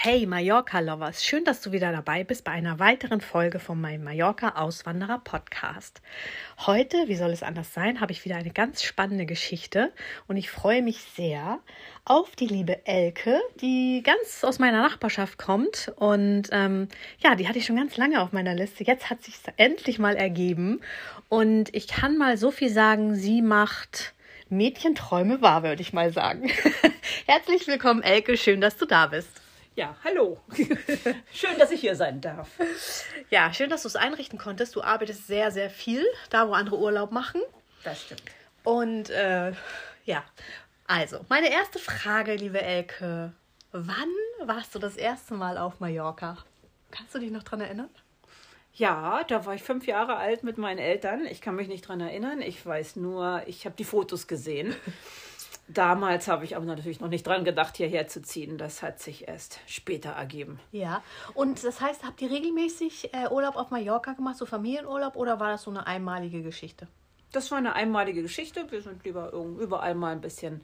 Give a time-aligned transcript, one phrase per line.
[0.00, 6.02] Hey Mallorca-Lovers, schön, dass du wieder dabei bist bei einer weiteren Folge von meinem Mallorca-Auswanderer-Podcast.
[6.58, 9.92] Heute, wie soll es anders sein, habe ich wieder eine ganz spannende Geschichte
[10.28, 11.58] und ich freue mich sehr
[12.04, 16.86] auf die liebe Elke, die ganz aus meiner Nachbarschaft kommt und ähm,
[17.18, 18.84] ja, die hatte ich schon ganz lange auf meiner Liste.
[18.84, 20.80] Jetzt hat sich endlich mal ergeben
[21.28, 24.14] und ich kann mal so viel sagen, sie macht
[24.48, 26.48] Mädchenträume wahr, würde ich mal sagen.
[27.26, 29.42] Herzlich willkommen, Elke, schön, dass du da bist.
[29.78, 30.40] Ja, hallo.
[31.32, 32.48] schön, dass ich hier sein darf.
[33.30, 34.74] Ja, schön, dass du es einrichten konntest.
[34.74, 37.40] Du arbeitest sehr, sehr viel, da wo andere Urlaub machen.
[37.84, 38.24] Das stimmt.
[38.64, 39.52] Und äh,
[40.04, 40.24] ja,
[40.88, 43.32] also, meine erste Frage, liebe Elke.
[43.70, 44.08] Wann
[44.42, 46.38] warst du das erste Mal auf Mallorca?
[46.90, 47.90] Kannst du dich noch dran erinnern?
[48.74, 51.24] Ja, da war ich fünf Jahre alt mit meinen Eltern.
[51.24, 52.42] Ich kann mich nicht dran erinnern.
[52.42, 54.74] Ich weiß nur, ich habe die Fotos gesehen.
[55.68, 58.56] Damals habe ich aber natürlich noch nicht dran gedacht, hierher zu ziehen.
[58.56, 60.60] Das hat sich erst später ergeben.
[60.72, 61.02] Ja,
[61.34, 65.50] und das heißt, habt ihr regelmäßig äh, Urlaub auf Mallorca gemacht, so Familienurlaub, oder war
[65.50, 66.88] das so eine einmalige Geschichte?
[67.32, 68.70] Das war eine einmalige Geschichte.
[68.70, 70.62] Wir sind lieber überall mal ein bisschen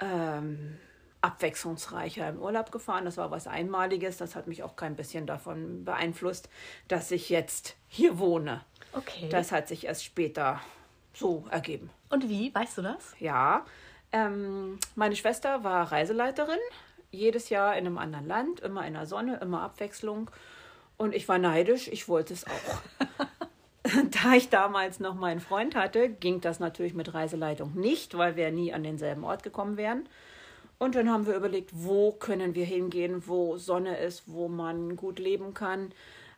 [0.00, 0.78] ähm,
[1.22, 3.06] abwechslungsreicher im Urlaub gefahren.
[3.06, 4.18] Das war was Einmaliges.
[4.18, 6.50] Das hat mich auch kein bisschen davon beeinflusst,
[6.88, 8.60] dass ich jetzt hier wohne.
[8.92, 9.30] Okay.
[9.30, 10.60] Das hat sich erst später
[11.14, 11.88] so ergeben.
[12.10, 12.54] Und wie?
[12.54, 13.14] Weißt du das?
[13.18, 13.64] Ja,
[14.16, 16.58] ähm, meine Schwester war Reiseleiterin,
[17.10, 20.30] jedes Jahr in einem anderen Land, immer in der Sonne, immer Abwechslung.
[20.96, 22.80] Und ich war neidisch, ich wollte es auch.
[24.22, 28.50] da ich damals noch meinen Freund hatte, ging das natürlich mit Reiseleitung nicht, weil wir
[28.50, 30.08] nie an denselben Ort gekommen wären.
[30.78, 35.18] Und dann haben wir überlegt, wo können wir hingehen, wo Sonne ist, wo man gut
[35.18, 35.92] leben kann.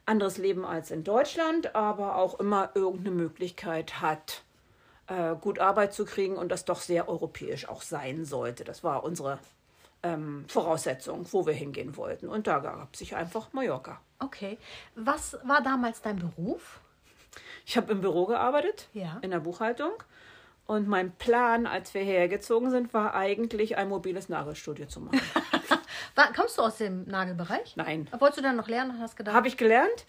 [0.05, 4.43] Anderes Leben als in Deutschland, aber auch immer irgendeine Möglichkeit hat,
[5.09, 8.65] äh, gut Arbeit zu kriegen und das doch sehr europäisch auch sein sollte.
[8.65, 9.39] Das war unsere
[10.03, 12.29] ähm, Voraussetzung, wo wir hingehen wollten.
[12.29, 14.01] Und da gab sich einfach Mallorca.
[14.19, 14.59] Okay.
[14.95, 16.81] Was war damals dein Beruf?
[17.67, 19.19] Ich habe im Büro gearbeitet, ja.
[19.23, 19.93] in der Buchhaltung.
[20.67, 25.21] Und mein Plan, als wir hergezogen sind, war eigentlich ein mobiles Nagelstudio zu machen.
[26.37, 27.77] Kommst du aus dem Nagelbereich?
[27.77, 28.09] Nein.
[28.19, 29.01] Wolltest du dann noch lernen?
[29.01, 29.35] Hast gedacht?
[29.35, 30.05] Habe ich gelernt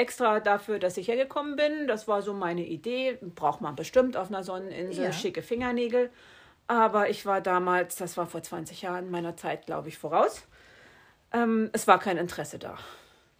[0.00, 1.86] extra dafür, dass ich hergekommen bin.
[1.86, 3.18] Das war so meine Idee.
[3.34, 5.12] Braucht man bestimmt auf einer Sonneninsel ja.
[5.12, 6.10] schicke Fingernägel.
[6.66, 10.46] Aber ich war damals, das war vor 20 Jahren meiner Zeit, glaube ich, voraus.
[11.32, 12.78] Ähm, es war kein Interesse da.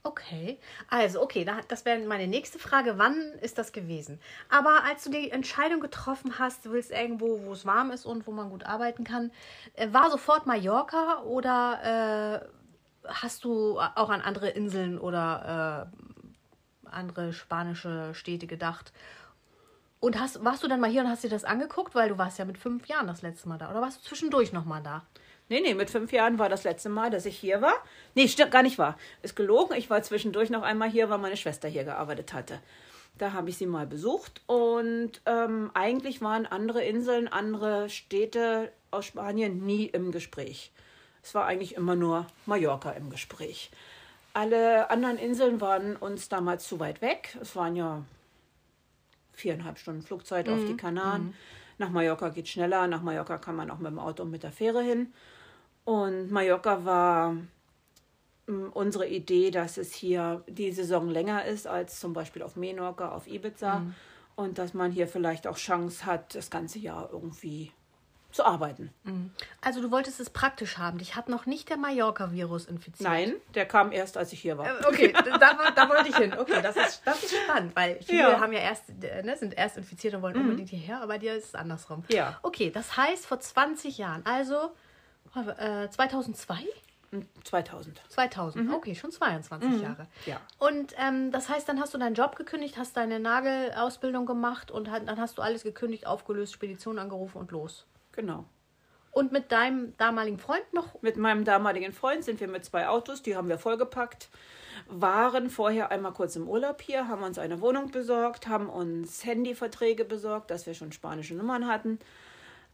[0.02, 2.96] Okay, also okay, das wäre meine nächste Frage.
[2.96, 4.18] Wann ist das gewesen?
[4.48, 8.26] Aber als du die Entscheidung getroffen hast, du willst irgendwo, wo es warm ist und
[8.26, 9.30] wo man gut arbeiten kann,
[9.74, 12.40] äh, war sofort Mallorca oder
[13.04, 16.09] äh, hast du auch an andere Inseln oder äh,
[16.92, 18.92] andere spanische Städte gedacht.
[20.00, 21.94] Und hast, warst du dann mal hier und hast dir das angeguckt?
[21.94, 23.70] Weil du warst ja mit fünf Jahren das letzte Mal da.
[23.70, 25.04] Oder warst du zwischendurch nochmal da?
[25.50, 27.74] Nee, nee, mit fünf Jahren war das letzte Mal, dass ich hier war.
[28.14, 28.96] Nee, stimmt, gar nicht wahr.
[29.22, 29.76] Ist gelogen.
[29.76, 32.60] Ich war zwischendurch noch einmal hier, weil meine Schwester hier gearbeitet hatte.
[33.18, 34.40] Da habe ich sie mal besucht.
[34.46, 40.70] Und ähm, eigentlich waren andere Inseln, andere Städte aus Spanien nie im Gespräch.
[41.22, 43.70] Es war eigentlich immer nur Mallorca im Gespräch.
[44.32, 47.36] Alle anderen Inseln waren uns damals zu weit weg.
[47.40, 48.04] Es waren ja
[49.32, 50.52] viereinhalb Stunden Flugzeit mhm.
[50.52, 50.76] auf die mhm.
[50.76, 51.22] Kanaren.
[51.24, 51.34] Mhm.
[51.78, 52.86] Nach Mallorca geht schneller.
[52.86, 55.12] Nach Mallorca kann man auch mit dem Auto und mit der Fähre hin.
[55.84, 57.32] Und Mallorca war
[58.46, 63.10] mm, unsere Idee, dass es hier die Saison länger ist als zum Beispiel auf Menorca,
[63.10, 63.80] auf Ibiza.
[63.80, 63.94] Mhm.
[64.36, 67.72] Und dass man hier vielleicht auch Chance hat, das ganze Jahr irgendwie
[68.32, 68.92] zu arbeiten.
[69.04, 69.30] Mhm.
[69.60, 70.98] Also du wolltest es praktisch haben.
[70.98, 73.08] Dich hat noch nicht der Mallorca-Virus infiziert.
[73.08, 74.66] Nein, der kam erst, als ich hier war.
[74.66, 76.34] Äh, okay, da, da wollte ich hin.
[76.38, 78.40] Okay, das ist, das ist spannend, weil viele ja.
[78.40, 80.42] haben ja erst, ne, sind erst infiziert und wollen mhm.
[80.42, 82.04] unbedingt hierher, aber dir ist es andersrum.
[82.08, 82.38] Ja.
[82.42, 84.72] Okay, das heißt vor 20 Jahren, also
[85.58, 86.64] äh, 2002?
[87.42, 88.00] 2000.
[88.08, 88.74] 2000, mhm.
[88.74, 89.82] okay, schon 22 mhm.
[89.82, 90.06] Jahre.
[90.26, 90.40] Ja.
[90.58, 94.86] Und ähm, das heißt, dann hast du deinen Job gekündigt, hast deine Nagelausbildung gemacht und
[94.86, 97.86] dann hast du alles gekündigt, aufgelöst, Spedition angerufen und los.
[98.12, 98.44] Genau.
[99.12, 101.02] Und mit deinem damaligen Freund noch?
[101.02, 104.28] Mit meinem damaligen Freund sind wir mit zwei Autos, die haben wir vollgepackt,
[104.86, 110.04] waren vorher einmal kurz im Urlaub hier, haben uns eine Wohnung besorgt, haben uns Handyverträge
[110.04, 111.98] besorgt, dass wir schon spanische Nummern hatten,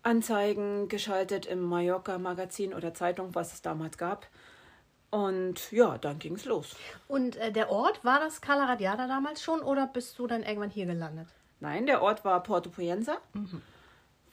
[0.02, 4.26] Anzeigen geschaltet im Mallorca Magazin oder Zeitung, was es damals gab.
[5.10, 6.76] Und ja, dann ging es los.
[7.08, 10.70] Und äh, der Ort, war das Cala Radiada damals schon oder bist du dann irgendwann
[10.70, 11.28] hier gelandet?
[11.60, 13.16] Nein, der Ort war Porto Poyenza,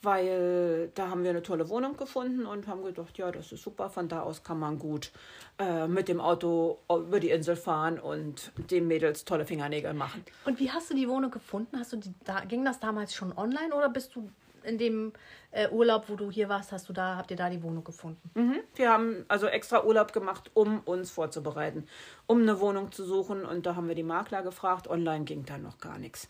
[0.04, 3.90] weil da haben wir eine tolle Wohnung gefunden und haben gedacht, ja, das ist super.
[3.90, 5.12] Von da aus kann man gut
[5.60, 10.24] äh, mit dem Auto über die Insel fahren und den Mädels tolle Fingernägel machen.
[10.46, 11.80] Und wie hast du die Wohnung gefunden?
[11.80, 14.30] Hast du die, da, ging das damals schon online oder bist du
[14.64, 15.14] in dem
[15.52, 18.30] äh, Urlaub, wo du hier warst, hast du da, habt ihr da die Wohnung gefunden?
[18.34, 18.60] Mhm.
[18.76, 21.86] Wir haben also extra Urlaub gemacht, um uns vorzubereiten,
[22.28, 23.46] um eine Wohnung zu suchen.
[23.46, 24.88] Und da haben wir die Makler gefragt.
[24.88, 26.30] Online ging da noch gar nichts.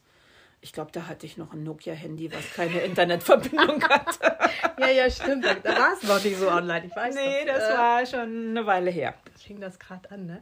[0.63, 4.37] Ich glaube, da hatte ich noch ein Nokia-Handy, was keine Internetverbindung hatte.
[4.79, 5.43] Ja, ja, stimmt.
[5.45, 6.85] Da war es noch nicht so online.
[6.87, 9.13] Ich weiß nee, das Äh, war schon eine Weile her.
[9.37, 10.41] fing das gerade an, ne?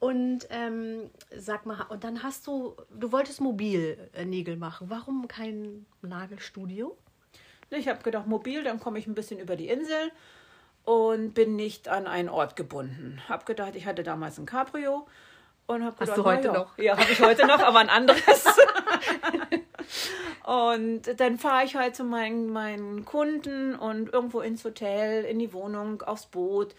[0.00, 4.88] Und ähm, sag mal, und dann hast du, du wolltest Mobilnägel machen.
[4.88, 6.96] Warum kein Nagelstudio?
[7.70, 10.10] Ich habe gedacht, mobil, dann komme ich ein bisschen über die Insel
[10.84, 13.20] und bin nicht an einen Ort gebunden.
[13.28, 15.06] Hab gedacht, ich hatte damals ein Cabrio
[15.68, 16.78] und Hast gedacht, du heute noch?
[16.78, 18.46] Ja, habe ich heute noch, aber ein anderes.
[20.44, 25.52] und dann fahre ich halt zu meinen, meinen Kunden und irgendwo ins Hotel, in die
[25.52, 26.74] Wohnung, aufs Boot.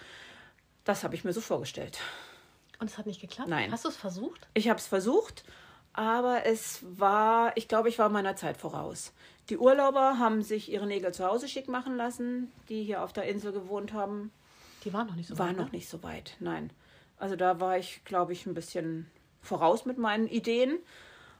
[0.85, 1.99] Das habe ich mir so vorgestellt.
[2.79, 3.49] Und es hat nicht geklappt?
[3.49, 3.71] Nein.
[3.71, 4.47] Hast du es versucht?
[4.55, 5.43] Ich habe es versucht,
[5.93, 9.13] aber es war, ich glaube, ich war meiner Zeit voraus.
[9.49, 13.25] Die Urlauber haben sich ihre Nägel zu Hause schick machen lassen, die hier auf der
[13.25, 14.31] Insel gewohnt haben.
[14.83, 15.71] Die waren noch nicht so War weit, noch ne?
[15.73, 16.71] nicht so weit, nein.
[17.19, 19.09] Also da war ich, glaube ich, ein bisschen
[19.41, 20.77] voraus mit meinen Ideen.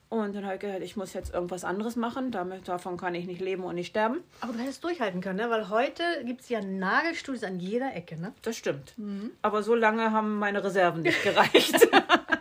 [0.10, 2.32] Und dann habe ich gedacht, ich muss jetzt irgendwas anderes machen.
[2.32, 4.24] Damit, davon kann ich nicht leben und nicht sterben.
[4.42, 5.50] Aber du hättest durchhalten können, ne?
[5.52, 8.34] Weil heute gibt es ja Nagelstudios an jeder Ecke, ne?
[8.42, 8.98] Das stimmt.
[8.98, 9.32] Mhm.
[9.44, 11.88] Aber so lange haben meine Reserven nicht gereicht.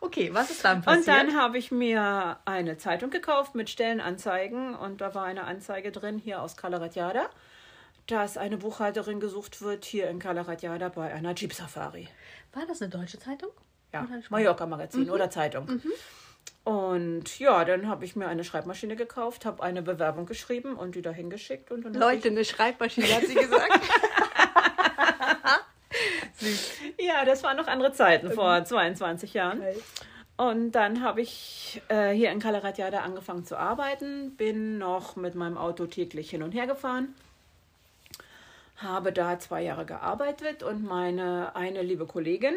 [0.00, 1.08] Okay, was ist dann Und passiert?
[1.08, 6.18] dann habe ich mir eine Zeitung gekauft mit Stellenanzeigen und da war eine Anzeige drin
[6.18, 7.30] hier aus Kalaratjada,
[8.06, 12.08] dass eine Buchhalterin gesucht wird hier in Kalaratjada bei einer Jeep Safari.
[12.52, 13.50] War das eine deutsche Zeitung?
[13.92, 14.06] Ja?
[14.30, 15.80] Mallorca Magazin oder Zeitung.
[16.64, 21.02] Und ja, dann habe ich mir eine Schreibmaschine gekauft, habe eine Bewerbung geschrieben und die
[21.02, 23.80] dahin geschickt und dann Leute, eine Schreibmaschine, hat sie gesagt.
[26.98, 29.62] Ja, das waren noch andere Zeiten vor 22 Jahren.
[30.36, 35.58] Und dann habe ich äh, hier in Kalaratjada angefangen zu arbeiten, bin noch mit meinem
[35.58, 37.14] Auto täglich hin und her gefahren,
[38.82, 42.54] habe da zwei Jahre gearbeitet und meine eine liebe Kollegin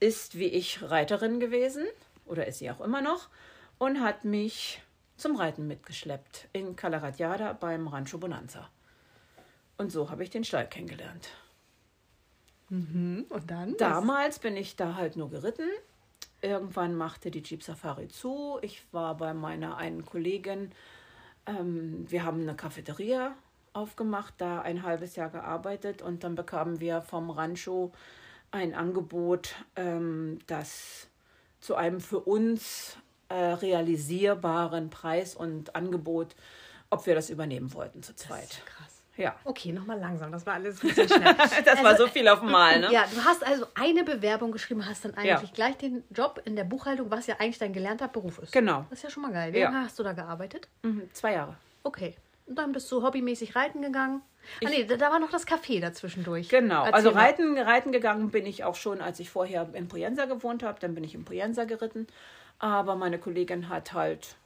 [0.00, 1.86] ist wie ich Reiterin gewesen
[2.26, 3.28] oder ist sie auch immer noch
[3.78, 4.82] und hat mich
[5.16, 8.68] zum Reiten mitgeschleppt in Kalaratjada beim Rancho Bonanza.
[9.76, 11.28] Und so habe ich den Stall kennengelernt.
[13.28, 13.76] Und dann?
[13.76, 15.68] Damals bin ich da halt nur geritten.
[16.42, 18.58] Irgendwann machte die Jeep Safari zu.
[18.62, 20.72] Ich war bei meiner einen Kollegin.
[21.46, 23.34] Ähm, wir haben eine Cafeteria
[23.74, 27.92] aufgemacht, da ein halbes Jahr gearbeitet und dann bekamen wir vom Rancho
[28.50, 31.08] ein Angebot, ähm, das
[31.60, 32.96] zu einem für uns
[33.28, 36.34] äh, realisierbaren Preis und Angebot,
[36.90, 38.62] ob wir das übernehmen wollten zu zweit.
[38.66, 38.90] Krass.
[39.16, 40.32] Ja, Okay, nochmal langsam.
[40.32, 41.34] Das war alles ein bisschen schnell.
[41.64, 42.92] das war so viel auf einmal, ne?
[42.92, 45.54] Ja, du hast also eine Bewerbung geschrieben, hast dann eigentlich Ja.
[45.54, 48.52] gleich den Job in der Buchhaltung, was ja eigentlich dein gelernter Beruf ist.
[48.52, 48.84] Genau.
[48.90, 49.52] Das ist ja schon mal geil.
[49.52, 49.70] Wie Ja.
[49.70, 50.68] lange hast du da gearbeitet?
[50.82, 51.56] Mhm, zwei Jahre.
[51.84, 52.16] Okay.
[52.46, 54.22] Und dann bist du hobbymäßig reiten gegangen.
[54.64, 56.48] ah, nee, da, war noch das Café dazwischendurch.
[56.48, 57.24] Genau, Erzähl also mal.
[57.24, 60.78] reiten, reiten gegangen bin ich auch schon, als ich vorher in Poyensa gewohnt habe.
[60.80, 62.06] Dann bin ich in Poyensa geritten.
[62.58, 64.36] Aber meine Kollegin hat halt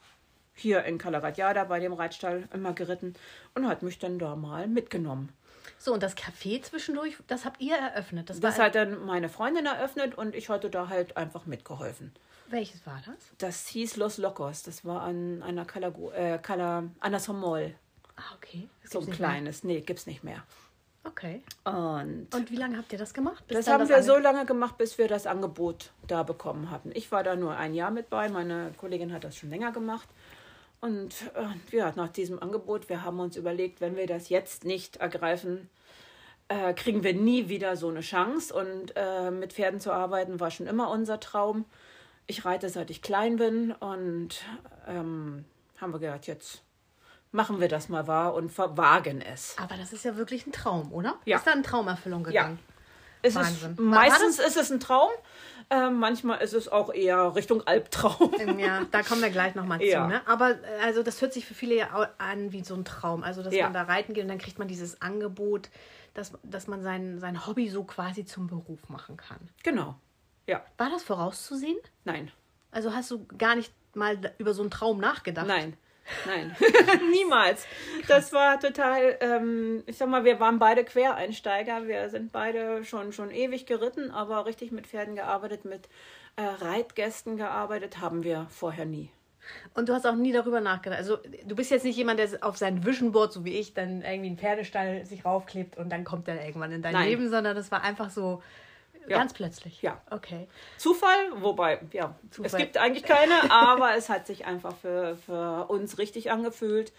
[0.54, 3.14] hier in Kalaratjada bei dem Reitstall immer geritten
[3.54, 5.30] und hat mich dann da mal mitgenommen.
[5.78, 8.30] So, und das Café zwischendurch, das habt ihr eröffnet.
[8.30, 12.12] Das, Das hat dann meine Freundin eröffnet und ich hatte da halt einfach mitgeholfen.
[12.48, 13.14] Welches war das?
[13.38, 14.62] Das hieß Los Locos.
[14.62, 17.74] Das war an einer Calago, äh, Cala, Anna Somol.
[18.20, 18.68] Ah, okay.
[18.82, 19.28] Das So ein nicht mehr.
[19.30, 19.62] kleines.
[19.64, 20.42] Nee, gibt's nicht mehr.
[21.04, 21.42] Okay.
[21.64, 23.42] Und Und wie lange habt ihr das gemacht?
[23.48, 26.90] Das haben wir so ange- lange gemacht, bis wir das Angebot da bekommen hatten.
[26.94, 30.08] Ich war da nur ein Jahr mit bei, meine Kollegin hat das schon länger gemacht.
[30.80, 34.96] Und äh, ja, nach diesem Angebot, wir haben uns überlegt, wenn wir das jetzt nicht
[34.96, 35.68] ergreifen,
[36.48, 38.52] äh, kriegen wir nie wieder so eine Chance.
[38.54, 41.64] Und äh, mit Pferden zu arbeiten war schon immer unser Traum.
[42.26, 44.42] Ich reite seit ich klein bin und
[44.86, 45.44] ähm,
[45.80, 46.62] haben wir gedacht, jetzt
[47.32, 49.56] machen wir das mal wahr und verwagen es.
[49.58, 51.16] Aber das ist ja wirklich ein Traum, oder?
[51.24, 51.36] Ja.
[51.38, 52.58] Ist da in Traumerfüllung gegangen?
[53.20, 53.72] Es Wahnsinn.
[53.72, 55.10] ist, meistens ist es ein Traum,
[55.70, 58.32] äh, manchmal ist es auch eher Richtung Albtraum.
[58.38, 60.04] Ähm, Ja, da kommen wir gleich nochmal Ja.
[60.04, 60.08] zu.
[60.08, 60.22] Ne?
[60.26, 63.24] Aber äh, also das hört sich für viele ja au- an wie so ein Traum.
[63.24, 63.64] Also, dass Ja.
[63.64, 65.68] man da reiten geht und dann kriegt man dieses Angebot,
[66.14, 69.38] dass, dass man sein, sein Hobby so quasi zum Beruf machen kann.
[69.64, 69.96] Genau.
[70.46, 71.76] Ja, War das vorauszusehen?
[72.04, 72.30] nein,
[72.70, 75.46] Also hast du gar nicht mal über so einen Traum nachgedacht?
[75.48, 75.76] nein.
[76.26, 76.56] Nein,
[77.12, 77.66] niemals.
[78.06, 81.86] Das war total, ähm, ich sag mal, wir waren beide Quereinsteiger.
[81.86, 85.88] Wir sind beide schon, schon ewig geritten, aber richtig mit Pferden gearbeitet, mit
[86.36, 89.10] äh, Reitgästen gearbeitet haben wir vorher nie.
[89.74, 90.98] Und du hast auch nie darüber nachgedacht.
[90.98, 94.02] Also du bist jetzt nicht jemand, der auf sein Vision Board, so wie ich, dann
[94.02, 97.08] irgendwie einen Pferdestall sich raufklebt und dann kommt er irgendwann in dein Nein.
[97.08, 98.42] Leben, sondern das war einfach so
[99.10, 99.18] Ja.
[99.18, 99.82] ganz plötzlich.
[99.82, 100.00] Ja.
[100.10, 100.48] Okay.
[100.76, 102.60] Zufall, wobei, ja, es Zufall.
[102.60, 106.92] gibt eigentlich keine, aber es hat sich einfach für, für uns richtig angefühlt.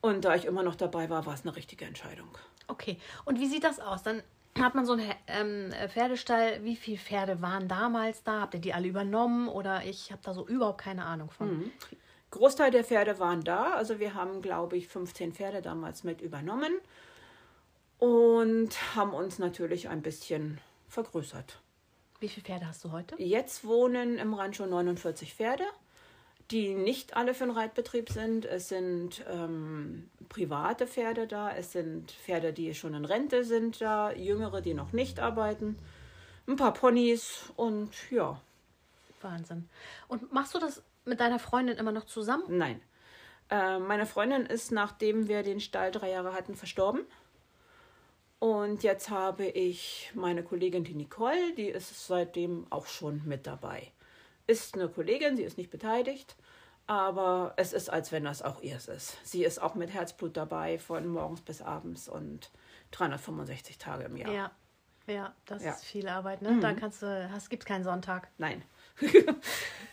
[0.00, 2.28] Und da ich immer noch dabei war, war es eine richtige Entscheidung.
[2.68, 2.98] Okay.
[3.24, 4.02] Und wie sieht das aus?
[4.02, 4.22] Dann
[4.58, 6.62] hat man so einen ähm, Pferdestall.
[6.62, 8.42] Wie viele Pferde waren damals da?
[8.42, 9.48] Habt ihr die alle übernommen?
[9.48, 11.70] Oder ich habe da so überhaupt keine Ahnung von.
[12.30, 13.72] Großteil der Pferde waren da.
[13.72, 16.72] Also wir haben, glaube ich, 15 Pferde damals mit übernommen
[17.98, 20.60] und haben uns natürlich ein bisschen
[20.94, 21.60] vergrößert.
[22.20, 23.20] Wie viele Pferde hast du heute?
[23.22, 25.64] Jetzt wohnen im Rancho 49 Pferde,
[26.50, 28.46] die nicht alle für den Reitbetrieb sind.
[28.46, 34.12] Es sind ähm, private Pferde da, es sind Pferde, die schon in Rente sind da,
[34.12, 35.78] jüngere, die noch nicht arbeiten,
[36.46, 38.40] ein paar Ponys und ja,
[39.20, 39.68] Wahnsinn.
[40.08, 42.44] Und machst du das mit deiner Freundin immer noch zusammen?
[42.48, 42.80] nein.
[43.50, 47.02] Äh, meine Freundin ist, nachdem wir den Stall drei Jahre hatten, verstorben.
[48.44, 53.90] Und jetzt habe ich meine Kollegin, die Nicole, die ist seitdem auch schon mit dabei.
[54.46, 56.36] Ist eine Kollegin, sie ist nicht beteiligt,
[56.86, 59.16] aber es ist, als wenn das auch ihrs ist.
[59.26, 62.50] Sie ist auch mit Herzblut dabei, von morgens bis abends und
[62.90, 64.30] 365 Tage im Jahr.
[64.30, 64.50] Ja.
[65.06, 65.70] Ja, das Ja.
[65.72, 66.58] ist viel Arbeit, ne?
[66.60, 68.28] Da kannst du, hast, gibt's keinen Sonntag.
[68.36, 68.62] Nein,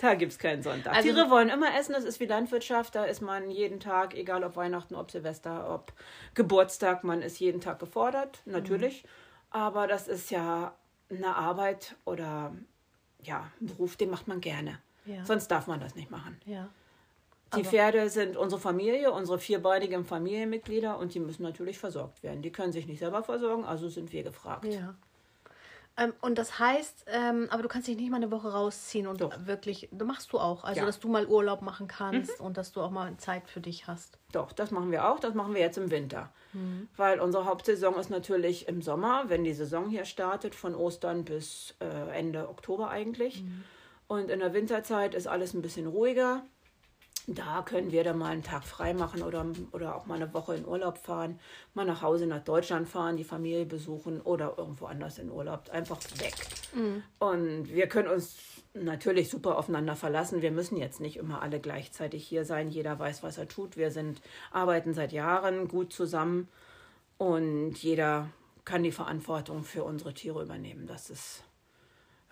[0.02, 0.96] da gibt es keinen Sonntag.
[0.96, 4.44] Also- Tiere wollen immer essen, das ist wie Landwirtschaft, da ist man jeden Tag, egal
[4.44, 5.94] ob Weihnachten, ob Silvester, ob
[6.34, 9.04] Geburtstag, man ist jeden Tag gefordert, natürlich.
[9.50, 10.74] Aber das ist ja
[11.10, 12.54] eine Arbeit oder
[13.22, 14.80] ja, ein Beruf, den macht man gerne.
[15.06, 15.26] Ja.
[15.26, 16.40] Sonst darf man das nicht machen.
[16.46, 16.70] Ja.
[17.56, 22.42] Die Pferde sind unsere Familie, unsere vierbeinigen Familienmitglieder und die müssen natürlich versorgt werden.
[22.42, 24.66] Die können sich nicht selber versorgen, also sind wir gefragt.
[24.66, 24.96] Ja.
[26.02, 29.22] Ähm, und das heißt, ähm, aber du kannst dich nicht mal eine Woche rausziehen und
[29.22, 29.46] Doch.
[29.46, 30.64] wirklich, du machst du auch.
[30.64, 30.84] Also, Ja.
[30.84, 30.88] Mhm.
[30.88, 34.18] dass du mal Urlaub machen kannst und dass du auch mal Zeit für dich hast.
[34.32, 35.20] Doch, das machen wir auch.
[35.20, 36.32] Das machen wir jetzt im Winter.
[36.98, 41.76] Weil unsere Hauptsaison ist natürlich im Sommer, wenn die Saison hier startet, von Ostern bis
[41.80, 43.44] äh, Ende Oktober eigentlich.
[44.08, 46.44] Und in der Winterzeit ist alles ein bisschen ruhiger.
[47.28, 50.56] Da können wir dann mal einen Tag frei machen oder, oder auch mal eine Woche
[50.56, 51.40] in Urlaub fahren,
[51.74, 55.70] mal nach Hause nach Deutschland fahren, die Familie besuchen oder irgendwo anders in Urlaub.
[55.72, 56.34] Einfach weg.
[57.20, 58.38] Und wir können uns
[58.74, 60.42] natürlich super aufeinander verlassen.
[60.42, 62.70] Wir müssen jetzt nicht immer alle gleichzeitig hier sein.
[62.70, 63.78] Jeder weiß, was er tut.
[63.78, 66.48] Wir sind, arbeiten seit Jahren gut zusammen
[67.18, 68.30] und jeder
[68.66, 70.88] kann die Verantwortung für unsere Tiere übernehmen.
[70.88, 71.44] Das ist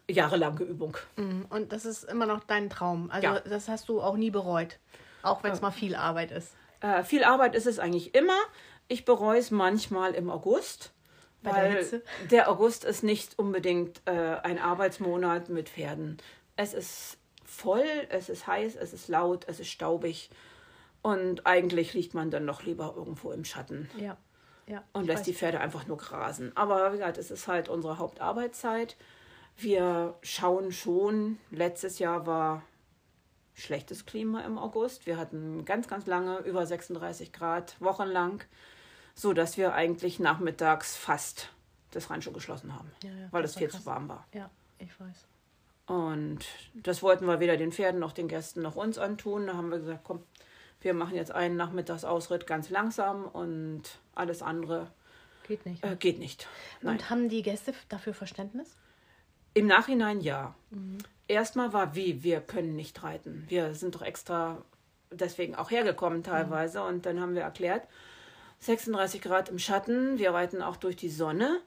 [0.10, 0.98] jahrelange Übung.
[1.18, 1.46] Mhm.
[1.50, 3.10] Und das ist immer noch dein Traum.
[3.12, 3.40] Also, Ja.
[3.40, 4.80] das hast du auch nie bereut.
[5.24, 6.54] Auch wenn es mal viel Arbeit ist.
[6.82, 8.38] Äh, viel Arbeit ist es eigentlich immer.
[8.88, 10.92] Ich bereue es manchmal im August.
[11.42, 12.02] Bei der weil Hitze?
[12.32, 14.12] der August ist nicht unbedingt äh,
[14.44, 16.18] ein Arbeitsmonat mit Pferden.
[16.56, 20.30] Es ist voll, es ist heiß, es ist laut, es ist staubig.
[21.02, 24.18] Und eigentlich liegt man dann noch lieber irgendwo im Schatten Ja.
[24.68, 25.26] ja und lässt weiß.
[25.28, 26.52] die Pferde einfach nur grasen.
[26.56, 28.98] Aber wie gesagt, es ist halt unsere Hauptarbeitszeit.
[29.62, 32.64] Wir schauen schon, letztes Jahr war
[33.56, 35.06] schlechtes Klima im August.
[35.06, 38.42] Wir hatten ganz, ganz lange über 36 Grad, wochenlang,
[39.16, 41.50] so dass wir eigentlich nachmittags fast
[41.92, 43.82] das Rancho geschlossen haben, Ja, ja, weil es viel krass.
[43.82, 44.26] zu warm war.
[44.34, 45.28] Ja, ich weiß.
[45.88, 49.48] Und das wollten wir weder den Pferden noch den Gästen noch uns antun.
[49.48, 50.24] Da haben wir gesagt, komm,
[50.82, 53.82] wir machen jetzt einen Nachmittagsausritt ganz langsam und
[54.16, 54.88] alles andere
[55.48, 55.84] Geht nicht.
[55.84, 56.48] äh, geht nicht.
[56.82, 56.94] Nein.
[56.94, 58.78] und haben die Gäste dafür Verständnis?
[59.54, 60.56] Im Nachhinein ja.
[61.28, 63.46] Erstmal war wie, wir können nicht reiten.
[63.48, 64.64] Wir sind doch extra
[65.12, 66.84] deswegen auch hergekommen teilweise.
[66.84, 67.88] Und dann haben wir erklärt,
[68.60, 71.62] 36 Grad im Schatten, wir reiten auch durch die Sonne.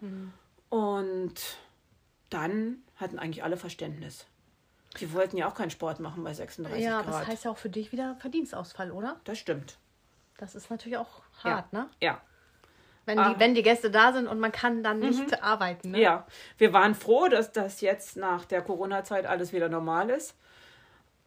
[0.68, 1.34] Und
[2.30, 4.26] dann hatten eigentlich alle Verständnis.
[5.00, 7.14] Die wollten ja auch keinen Sport machen bei 36 ja, Grad.
[7.14, 9.20] das heißt ja auch für dich wieder Verdienstausfall, oder?
[9.24, 9.78] das stimmt.
[10.36, 11.88] Das ist natürlich auch hart, ne?
[12.00, 12.20] Ja.
[13.04, 13.34] Wenn, Ah.
[13.34, 15.90] die, wenn die Gäste da sind und man kann dann nicht arbeiten.
[15.90, 16.00] Ne?
[16.00, 16.26] Ja,
[16.58, 20.36] wir waren froh, dass das jetzt nach der Corona-Zeit alles wieder normal ist.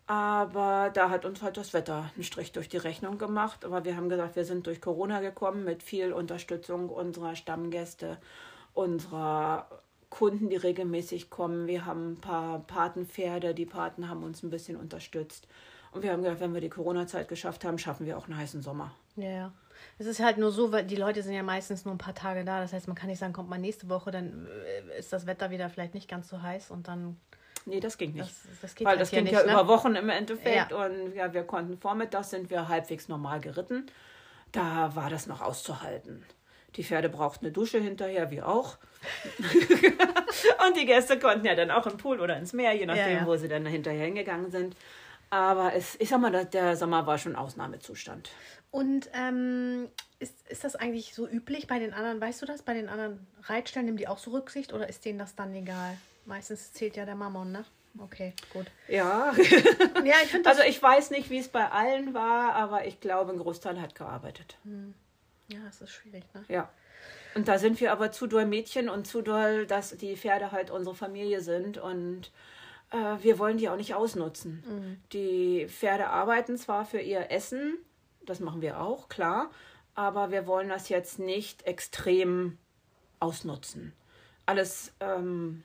[0.07, 3.65] Aber da hat uns halt das Wetter einen Strich durch die Rechnung gemacht.
[3.65, 8.17] Aber wir haben gesagt, wir sind durch Corona gekommen mit viel Unterstützung unserer Stammgäste,
[8.75, 9.67] unserer
[10.11, 11.65] Kunden, die regelmäßig kommen.
[11.67, 15.47] Wir haben ein paar Patenpferde, die Paten haben uns ein bisschen unterstützt.
[15.91, 18.61] Und wir haben gesagt, wenn wir die Corona-Zeit geschafft haben, schaffen wir auch einen heißen
[18.61, 18.91] Sommer.
[19.15, 19.51] Ja, ja.
[19.97, 22.43] Es ist halt nur so, weil die Leute sind ja meistens nur ein paar Tage
[22.43, 22.59] da.
[22.59, 25.51] Das heißt, man kann nicht sagen, kommt mal nächste Woche, dann äh, ist das Wetter
[25.51, 27.17] wieder vielleicht nicht ganz so heiß und dann.
[27.65, 28.29] Nee, das ging nicht.
[28.29, 29.51] Das, das geht Weil halt das ging nicht, ja ne?
[29.51, 30.71] über Wochen im Endeffekt.
[30.71, 30.85] Ja.
[30.85, 33.87] Und ja, wir konnten vormittags sind wir halbwegs normal geritten.
[34.51, 36.23] Da war das noch auszuhalten.
[36.75, 38.77] Die Pferde brauchten eine Dusche hinterher, wie auch.
[40.67, 43.25] und die Gäste konnten ja dann auch im Pool oder ins Meer, je nachdem, ja.
[43.25, 44.75] wo sie dann hinterher hingegangen sind.
[45.29, 48.29] Aber es, ich sag mal, der Sommer war schon Ausnahmezustand.
[48.75, 49.87] Und ähm,
[50.19, 53.25] ist, ist das eigentlich so üblich bei den anderen, weißt du das, bei den anderen
[53.43, 55.97] Reitstellen, nehmen die auch so Rücksicht oder ist denen das dann egal?
[56.25, 57.63] Meistens zählt ja der Mammon, ne?
[57.97, 58.65] Okay, gut.
[58.89, 59.33] Ja,
[60.03, 63.37] Ja, ich also ich weiß nicht, wie es bei allen war, aber ich glaube, ein
[63.37, 64.57] Großteil hat gearbeitet.
[65.47, 66.43] ja, es ist schwierig, ne?
[66.49, 66.69] Ja.
[67.33, 70.69] Und da sind wir aber zu doll Mädchen und zu doll, dass die Pferde halt
[70.69, 72.29] unsere Familie sind und
[72.91, 74.99] äh, wir wollen die auch nicht ausnutzen.
[75.13, 77.77] Die Pferde arbeiten zwar für ihr Essen,
[78.25, 79.49] das machen wir auch, klar,
[79.93, 82.57] aber wir wollen das jetzt nicht extrem
[83.19, 83.93] ausnutzen.
[84.45, 85.63] Alles ähm,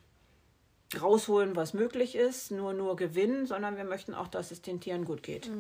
[1.00, 5.05] rausholen, was möglich ist, nur nur gewinnen, sondern wir möchten auch, dass es den Tieren
[5.05, 5.50] gut geht.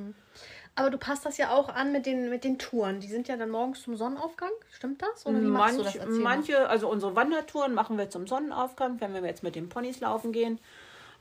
[0.76, 3.00] Aber du passt das ja auch an mit den, mit den Touren.
[3.00, 4.50] Die sind ja dann morgens zum Sonnenaufgang.
[4.72, 5.26] Stimmt das?
[5.26, 5.94] Oder wie machst du das?
[5.94, 9.68] Manch, Erzähl manche, also unsere Wandertouren machen wir zum Sonnenaufgang, wenn wir jetzt mit den
[9.68, 10.58] Ponys laufen gehen.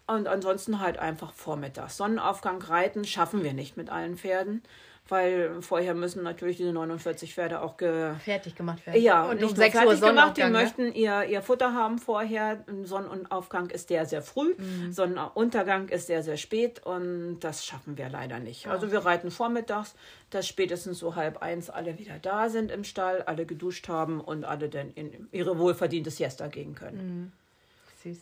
[0.08, 1.98] Und ansonsten halt einfach vormittags.
[1.98, 4.64] Sonnenaufgang reiten schaffen wir nicht mit allen Pferden,
[5.12, 9.02] weil vorher müssen natürlich diese 49 Pferde auch ge fertig gemacht werden.
[9.02, 10.50] ja, und nicht um nur 6 Uhr fertig gemacht, die ne?
[10.50, 12.64] möchten ihr, ihr Futter haben vorher.
[12.84, 14.92] Sonnenaufgang ist der sehr früh, Mhm.
[14.92, 18.68] Sonnenuntergang ist sehr, sehr spät und das schaffen wir leider nicht.
[18.68, 19.96] Also wir reiten vormittags,
[20.30, 24.44] dass spätestens so halb eins alle wieder da sind im Stall, alle geduscht haben und
[24.46, 26.98] alle dann in ihre wohlverdiente Siesta gehen können.
[26.98, 27.32] Mhm.
[28.02, 28.18] Süß.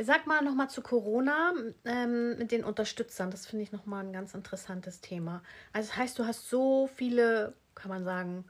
[0.00, 1.52] Sag mal nochmal zu Corona
[1.84, 3.30] ähm, mit den Unterstützern.
[3.30, 5.42] Das finde ich nochmal ein ganz interessantes Thema.
[5.72, 8.44] Also das heißt, du hast so viele, kann man sagen,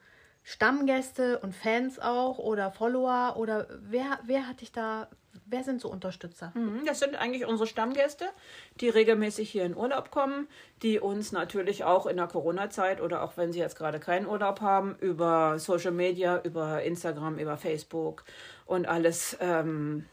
[0.45, 5.09] Stammgäste und Fans auch oder Follower oder wer, wer hat dich da,
[5.47, 6.51] wer sind so Unterstützer?
[6.55, 8.25] Mhm, Das sind eigentlich unsere Stammgäste,
[8.81, 10.49] die regelmäßig hier in Urlaub kommen,
[10.83, 14.61] die uns natürlich auch in der Corona-Zeit oder auch wenn sie jetzt gerade keinen Urlaub
[14.61, 18.25] haben, über Social Media, über Instagram, über Facebook
[18.67, 20.07] und alles ähm,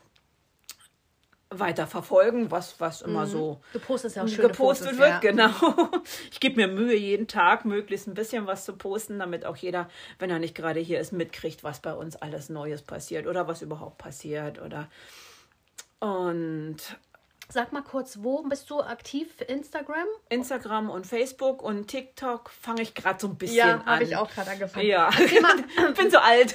[1.52, 5.20] weiter verfolgen, was, was immer so Du postest ja gepostet Fotos, wird, ja.
[5.20, 5.52] genau.
[6.32, 9.90] Ich gebe mir Mühe, jeden Tag möglichst ein bisschen was zu posten, damit auch jeder,
[10.20, 13.64] wenn er nicht gerade hier ist, mitkriegt, was bei uns alles Neues passiert oder was
[13.64, 14.88] überhaupt passiert oder
[16.00, 16.78] und
[17.52, 19.28] Sag mal kurz, wo bist du aktiv?
[19.48, 20.06] Instagram?
[20.30, 23.86] Instagram und Facebook und TikTok fange ich gerade so ein bisschen Ja, an.
[23.88, 24.86] habe ich auch gerade angefangen.
[24.86, 25.42] Ja, ich
[25.98, 26.54] bin so alt.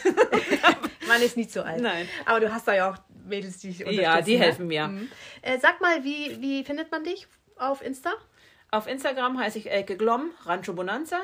[1.08, 1.80] man ist nicht so alt.
[1.80, 2.08] Nein.
[2.26, 4.00] Aber du hast da ja auch Mädels, die unterstützen.
[4.00, 4.44] Ja, die ne?
[4.44, 4.88] helfen mir.
[4.88, 5.10] Mhm.
[5.42, 8.12] Äh, sag mal, wie, wie findet man dich auf Insta?
[8.70, 11.20] Auf Instagram heiße ich Elke Glom, Rancho Bonanza.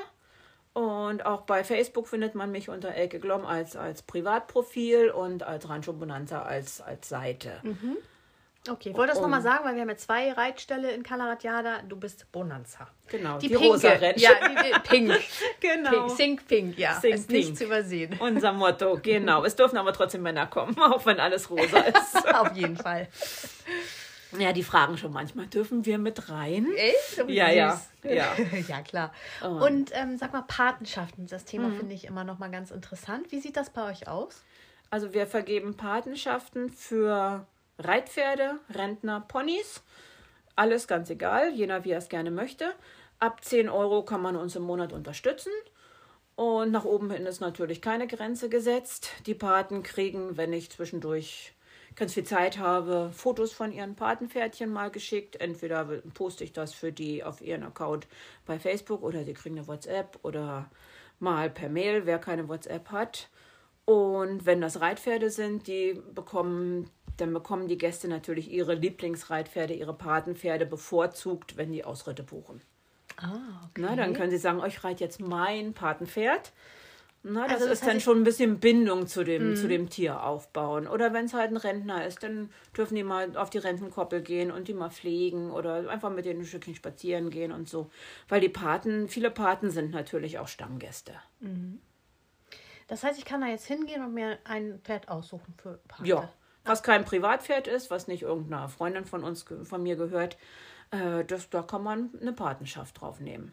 [0.73, 5.69] Und auch bei Facebook findet man mich unter Elke Glom als, als Privatprofil und als
[5.69, 7.61] Rancho Bonanza als, als Seite.
[8.69, 11.81] Okay, ich wollte das nochmal sagen, weil wir haben ja zwei Reitställe in Calaratiada.
[11.89, 12.87] Du bist Bonanza.
[13.09, 13.69] Genau, Die, die Pinke.
[13.71, 14.19] rosa Ranch.
[14.19, 15.19] Ja, die, die Pink.
[15.61, 15.91] Genau.
[15.91, 16.11] Pink.
[16.11, 17.01] Sing Pink, ja.
[17.01, 17.57] Sing ist nicht Pink.
[17.59, 18.17] zu übersehen.
[18.21, 19.45] Unser Motto, genau.
[19.45, 22.35] Es dürfen aber trotzdem Männer kommen, auch wenn alles rosa ist.
[22.35, 23.09] Auf jeden Fall.
[24.39, 26.67] ja, die fragen schon manchmal, dürfen wir mit rein?
[26.77, 27.17] Echt?
[27.29, 28.35] Ja, ja, ja.
[28.69, 29.13] ja, klar.
[29.43, 29.65] Oh.
[29.65, 31.77] Und ähm, sag mal, Patenschaften, das Thema Mhm.
[31.79, 33.33] finde ich immer noch mal ganz interessant.
[33.33, 34.45] Wie sieht das bei euch aus?
[34.91, 37.47] Also wir vergeben Patenschaften für
[37.83, 39.83] Reitpferde, Rentner, Ponys.
[40.57, 42.73] Alles ganz egal, jeder wie er es gerne möchte.
[43.19, 45.53] Ab 10 Euro kann man uns im Monat unterstützen.
[46.37, 49.11] Und nach oben hin ist natürlich keine Grenze gesetzt.
[49.27, 51.55] Die Paten kriegen, wenn ich zwischendurch
[51.97, 55.37] ganz viel Zeit habe, Fotos von ihren Patenpferdchen mal geschickt.
[55.41, 58.07] Entweder poste ich das für die auf ihren Account
[58.47, 60.71] bei Facebook oder sie kriegen eine WhatsApp oder
[61.19, 63.29] mal per Mail, wer keine WhatsApp hat.
[63.85, 66.89] Und wenn das Reitpferde sind, die bekommen,
[67.21, 72.61] dann bekommen die Gäste natürlich ihre Lieblingsreitpferde, ihre Patenpferde bevorzugt, wenn die Ausritte buchen.
[73.17, 73.83] Ah, okay.
[73.83, 76.53] Na, dann können sie sagen, oh, ich reite jetzt mein Patenpferd.
[77.23, 80.23] Na, das, Also das ist dann schon ein bisschen Bindung zu dem, zu dem Tier
[80.23, 80.89] aufbauen.
[80.89, 84.51] Oder wenn es halt ein Rentner ist, dann dürfen die mal auf die Rentenkoppel gehen
[84.51, 87.91] und die mal pflegen oder einfach mit denen ein Stückchen spazieren gehen und so.
[88.29, 91.13] Weil die Paten, viele Paten sind natürlich auch Stammgäste.
[92.89, 96.09] Das heißt, ich kann da jetzt hingehen und mir ein Pferd aussuchen für Pate.
[96.09, 96.33] Ja,
[96.71, 100.37] was kein Privatpferd ist, was nicht irgendeiner Freundin von uns, von mir gehört,
[100.93, 103.53] äh, das, da kann man eine Patenschaft drauf nehmen.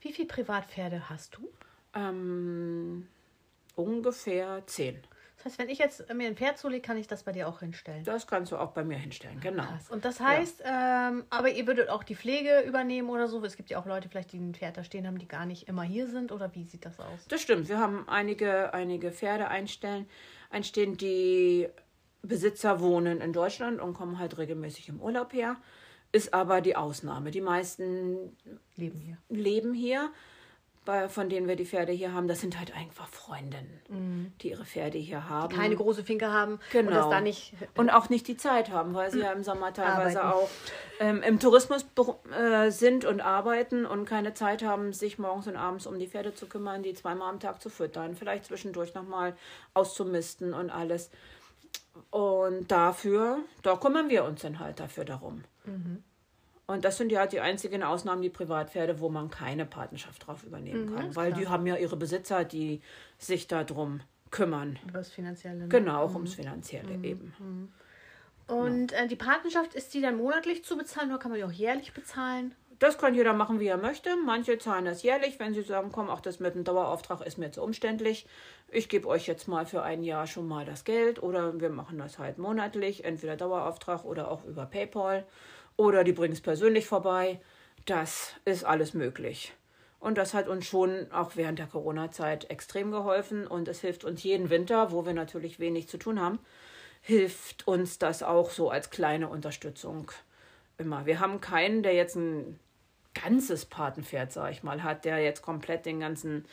[0.00, 1.48] Wie viele Privatpferde hast du?
[1.92, 3.08] Ähm,
[3.74, 5.02] ungefähr zehn.
[5.36, 7.58] Das heißt, wenn ich jetzt mir ein Pferd zulege, kann ich das bei dir auch
[7.58, 8.04] hinstellen.
[8.04, 9.64] Das kannst du auch bei mir hinstellen, genau.
[9.64, 9.90] Krass.
[9.90, 13.44] Und das heißt, ähm, aber ihr würdet auch die Pflege übernehmen oder so?
[13.44, 15.66] Es gibt ja auch Leute, vielleicht, die ein Pferd da stehen haben, die gar nicht
[15.66, 16.30] immer hier sind.
[16.30, 17.26] Oder wie sieht das aus?
[17.26, 17.68] Das stimmt.
[17.68, 20.08] Wir haben einige, einige Pferde einstellen,
[20.50, 21.68] einstehen, die
[22.22, 25.56] Besitzer wohnen in Deutschland und kommen halt regelmäßig im Urlaub her.
[26.12, 27.30] ist aber die Ausnahme.
[27.30, 28.36] Die meisten
[28.76, 29.16] Leben hier.
[29.30, 30.10] leben hier,
[30.84, 32.26] bei, von denen wir die Pferde hier haben.
[32.28, 35.54] Das sind halt einfach Freundinnen, die ihre Pferde hier haben.
[35.56, 36.88] Keine große Finke haben Genau.
[36.88, 37.54] und das da nicht.
[37.76, 40.44] Und auch nicht die Zeit haben, weil sie ja im Sommer teilweise Arbeiten.
[40.44, 40.50] auch
[41.00, 41.86] ähm, im Tourismus
[42.36, 46.34] äh, sind und arbeiten und keine Zeit haben, sich morgens und abends um die Pferde
[46.34, 49.34] zu kümmern, die zweimal am Tag zu füttern, vielleicht zwischendurch nochmal
[49.74, 51.10] auszumisten und alles.
[52.10, 55.44] Und dafür, da kümmern wir uns dann halt dafür darum.
[56.66, 60.94] Und das sind ja die einzigen Ausnahmen, die Privatpferde, wo man keine Patenschaft drauf übernehmen
[60.94, 62.80] kann, weil die haben ja ihre Besitzer, die
[63.18, 64.00] sich darum
[64.30, 64.78] kümmern.
[64.84, 65.58] Über das Finanzielle.
[65.58, 65.68] ne?
[65.68, 67.34] Genau, auch ums Finanzielle eben.
[68.46, 71.52] Und äh, die Patenschaft, ist die dann monatlich zu bezahlen oder kann man die auch
[71.52, 72.54] jährlich bezahlen?
[72.82, 74.16] Das kann jeder machen, wie er möchte.
[74.16, 77.52] Manche zahlen das jährlich, wenn sie sagen, komm, auch das mit dem Dauerauftrag ist mir
[77.52, 78.26] zu umständlich.
[78.72, 81.98] Ich gebe euch jetzt mal für ein Jahr schon mal das Geld oder wir machen
[81.98, 85.24] das halt monatlich, entweder Dauerauftrag oder auch über PayPal
[85.76, 87.40] oder die bringen es persönlich vorbei.
[87.86, 89.52] Das ist alles möglich.
[90.00, 94.24] Und das hat uns schon auch während der Corona-Zeit extrem geholfen und es hilft uns
[94.24, 96.40] jeden Winter, wo wir natürlich wenig zu tun haben,
[97.00, 100.10] hilft uns das auch so als kleine Unterstützung
[100.78, 101.06] immer.
[101.06, 102.58] Wir haben keinen, der jetzt ein
[103.14, 106.44] ganzes Patenpferd, sag ich mal, hat, der jetzt komplett den ganzen,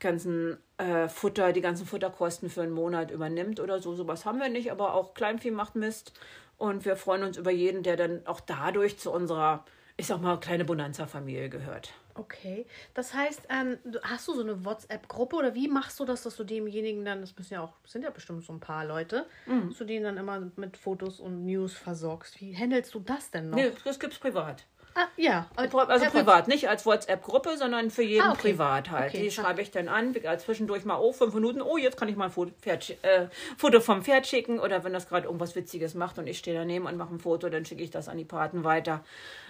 [0.00, 3.94] ganzen äh, Futter, die ganzen Futterkosten für einen Monat übernimmt oder so.
[3.94, 6.12] Sowas haben wir nicht, aber auch Kleinvieh macht Mist.
[6.58, 9.64] Und wir freuen uns über jeden, der dann auch dadurch zu unserer,
[9.98, 11.92] ich sag mal, kleine Bonanza-Familie gehört.
[12.14, 12.64] Okay.
[12.94, 16.44] Das heißt, ähm, hast du so eine WhatsApp-Gruppe oder wie machst du das, dass du
[16.44, 19.74] demjenigen dann, das müssen ja auch, sind ja bestimmt so ein paar Leute, Mhm.
[19.76, 22.40] du denen dann immer mit Fotos und News versorgst.
[22.40, 23.58] Wie handelst du das denn noch?
[23.58, 24.64] Nee, das gibt's privat.
[24.98, 25.46] Ah, ja.
[25.56, 28.52] Also privat, nicht als WhatsApp-Gruppe, sondern für jeden Ah, okay.
[28.52, 29.10] privat halt.
[29.12, 32.16] Okay, die schreibe ich dann an, zwischendurch mal, oh, fünf Minuten, oh, jetzt kann ich
[32.16, 33.26] mal ein Foto, Pferd, äh,
[33.58, 34.58] Foto vom Pferd schicken.
[34.58, 37.50] Oder wenn das gerade irgendwas Witziges macht und ich stehe daneben und mache ein Foto,
[37.50, 39.04] dann schicke ich das an die Paten weiter.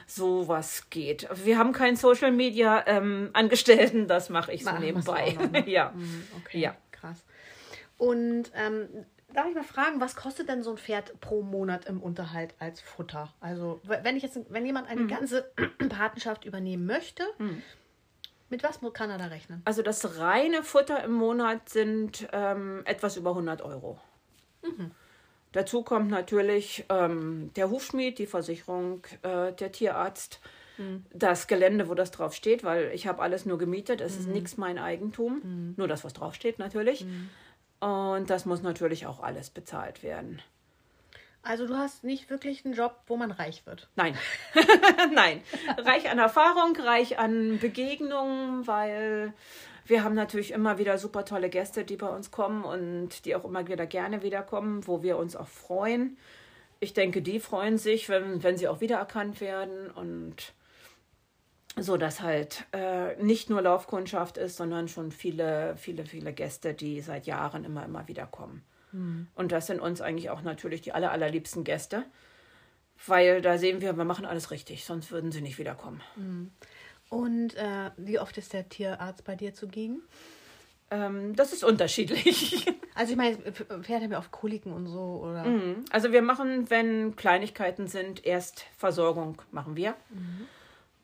[0.09, 1.29] So was geht.
[1.45, 5.37] Wir haben keinen Social Media ähm, Angestellten, das mache ich so du nebenbei.
[5.41, 5.65] noch, ne?
[5.71, 5.93] ja.
[6.45, 6.77] Okay, Ja.
[6.91, 7.25] krass.
[7.99, 8.89] Und ähm,
[9.37, 12.81] darf ich mal fragen, was kostet denn so ein Pferd pro Monat im Unterhalt als
[12.81, 13.33] Futter?
[13.41, 14.93] Also, wenn ich jetzt, wenn jemand Mhm.
[14.99, 15.51] eine ganze
[15.89, 17.23] Patenschaft übernehmen möchte,
[18.49, 19.63] mit was kann er da rechnen?
[19.65, 24.01] Also das reine Futter im Monat sind ähm, etwas über 100 Euro.
[25.53, 30.41] Dazu kommt natürlich ähm, der Hufschmied, die Versicherung, äh, der Tierarzt,
[31.15, 34.03] das Gelände, wo das drauf steht, weil ich habe alles nur gemietet.
[34.03, 37.07] Es ist nichts mein Eigentum, nur das, was drauf steht natürlich.
[37.81, 40.41] Und das muss natürlich auch alles bezahlt werden.
[41.43, 43.89] Also, du hast nicht wirklich einen Job, wo man reich wird.
[43.95, 44.17] Nein,
[45.15, 45.43] nein.
[45.79, 49.33] Reich an Erfahrung, reich an Begegnungen, weil
[49.85, 53.45] wir haben natürlich immer wieder super tolle Gäste, die bei uns kommen und die auch
[53.45, 56.17] immer wieder gerne wiederkommen, wo wir uns auch freuen.
[56.81, 60.53] Ich denke, die freuen sich, wenn, wenn sie auch wiedererkannt werden und
[61.79, 67.01] so, dass halt äh, nicht nur Laufkundschaft ist, sondern schon viele, viele, viele Gäste, die
[67.03, 68.63] seit Jahren immer, immer wieder kommen.
[69.35, 72.05] Und das sind uns eigentlich auch natürlich die aller, allerliebsten Gäste.
[73.07, 76.01] Weil da sehen wir, wir machen alles richtig, sonst würden sie nicht wiederkommen.
[77.11, 80.01] Und äh, wie oft ist der Tierarzt bei dir zugegen?
[80.91, 82.67] Ähm, das ist unterschiedlich.
[82.99, 85.45] Also, ich meine, Pferde haben ja oft Koliken und so, oder?
[85.91, 89.95] also wir machen, wenn Kleinigkeiten sind, erst Versorgung machen wir.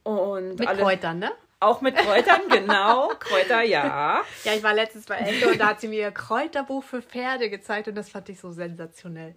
[0.05, 1.33] Und Mit alle- Kräutern, ne?
[1.61, 3.09] Auch mit Kräutern, genau.
[3.21, 4.23] Kräuter, ja.
[4.43, 7.49] Ja, ich war letztens bei Ende und da hat sie mir ihr Kräuterbuch für Pferde
[7.51, 9.37] gezeigt und das fand ich so sensationell.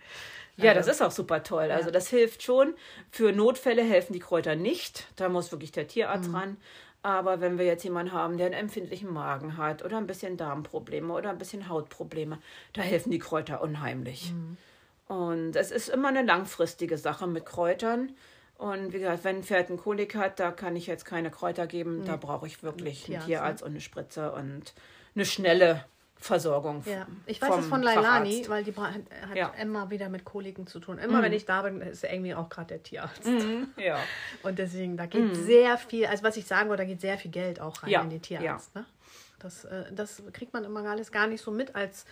[0.58, 1.70] Ja, das ist auch super toll.
[1.70, 2.74] Also das hilft schon.
[3.12, 5.06] Für Notfälle helfen die Kräuter nicht.
[5.18, 6.58] Da muss wirklich der Tierarzt ran.
[7.04, 11.14] Aber wenn wir jetzt jemanden haben, der einen empfindlichen Magen hat oder ein bisschen Darmprobleme
[11.14, 12.40] oder ein bisschen Hautprobleme,
[12.74, 14.34] da helfen die Kräuter unheimlich.
[15.08, 18.14] Und es ist immer eine langfristige Sache mit Kräutern.
[18.58, 21.68] Und wie gesagt, wenn ein Pferd einen Kolik hat, da kann ich jetzt keine Kräuter
[21.68, 22.06] geben.
[22.06, 24.74] Da brauche ich wirklich einen Tierarzt, Tierarzt und eine Spritze und
[25.14, 25.84] eine schnelle
[26.18, 26.82] Versorgung.
[26.86, 28.50] Ja, ich weiß es von Lailani, Facharzt.
[28.50, 29.52] weil die hat Ja.
[29.62, 30.98] immer wieder mit Koliken zu tun.
[30.98, 33.30] Immer wenn ich da bin, ist irgendwie auch gerade der Tierarzt.
[33.78, 34.00] Ja.
[34.44, 37.32] Und deswegen, da geht sehr viel, also was ich sagen wollte, da geht sehr viel
[37.32, 38.74] Geld auch rein Ja, in den Tierarzt.
[38.74, 38.86] Ne?
[39.40, 42.06] Das, äh, das kriegt man immer alles gar nicht so mit als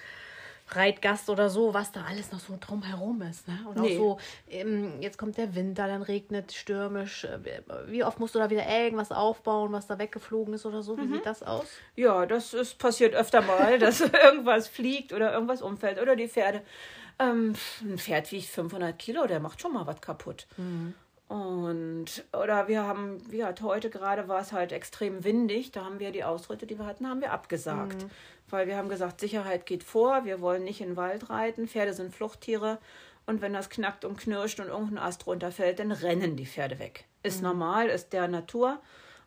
[0.69, 3.47] Reitgast oder so, was da alles noch so drumherum ist.
[3.47, 3.59] Ne?
[3.67, 3.95] Und Nee.
[3.95, 7.25] auch so, ähm, jetzt kommt der Winter, dann regnet stürmisch.
[7.25, 7.39] Äh,
[7.87, 10.97] Wie oft musst du da wieder irgendwas aufbauen, was da weggeflogen ist oder so?
[10.97, 11.65] Wie sieht das aus?
[11.95, 16.61] Ja, das ist passiert öfter mal, dass irgendwas fliegt oder irgendwas umfällt oder die Pferde.
[17.19, 20.47] Ähm, ein Pferd wiegt 500 Kilo, der macht schon mal was kaputt.
[21.27, 26.11] Und, oder wir haben, wie heute gerade war es halt extrem windig, da haben wir
[26.11, 28.05] die Ausritte, die wir hatten, haben wir abgesagt.
[28.53, 31.91] Weil wir haben gesagt, Sicherheit geht vor, wir wollen nicht in den Wald reiten, Pferde
[31.95, 32.77] sind Fluchttiere
[33.25, 37.05] Und wenn das knackt und knirscht und irgendein Ast runterfällt, dann rennen die Pferde weg.
[37.23, 38.79] Ist normal, ist der Natur.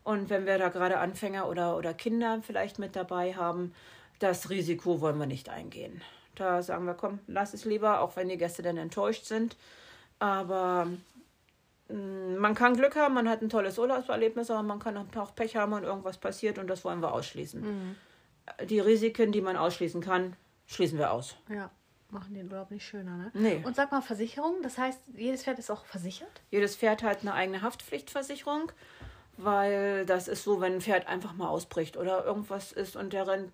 [0.05, 3.75] Und wenn wir da gerade Anfänger oder, oder Kinder vielleicht mit dabei haben,
[4.21, 6.03] das Risiko wollen wir nicht eingehen.
[6.37, 9.57] Da sagen wir, komm, lass es lieber, auch wenn die Gäste dann enttäuscht sind.
[10.21, 10.87] Aber
[11.89, 15.57] mh, man kann Glück haben, man hat ein tolles Urlaubserlebnis, aber man kann auch Pech
[15.57, 17.97] haben und irgendwas passiert und das wollen wir ausschließen.
[18.65, 21.37] Die Risiken, die man ausschließen kann, schließen wir aus.
[21.49, 21.71] Ja,
[22.11, 23.31] machen den Urlaub nicht schöner, ne?
[23.35, 23.63] Nee.
[23.65, 26.43] Und sag mal, Versicherung, das heißt, jedes Pferd ist auch versichert?
[26.51, 28.73] Jedes Pferd hat eine eigene Haftpflichtversicherung,
[29.37, 33.27] weil das ist so, wenn ein Pferd einfach mal ausbricht oder irgendwas ist und der
[33.27, 33.53] rennt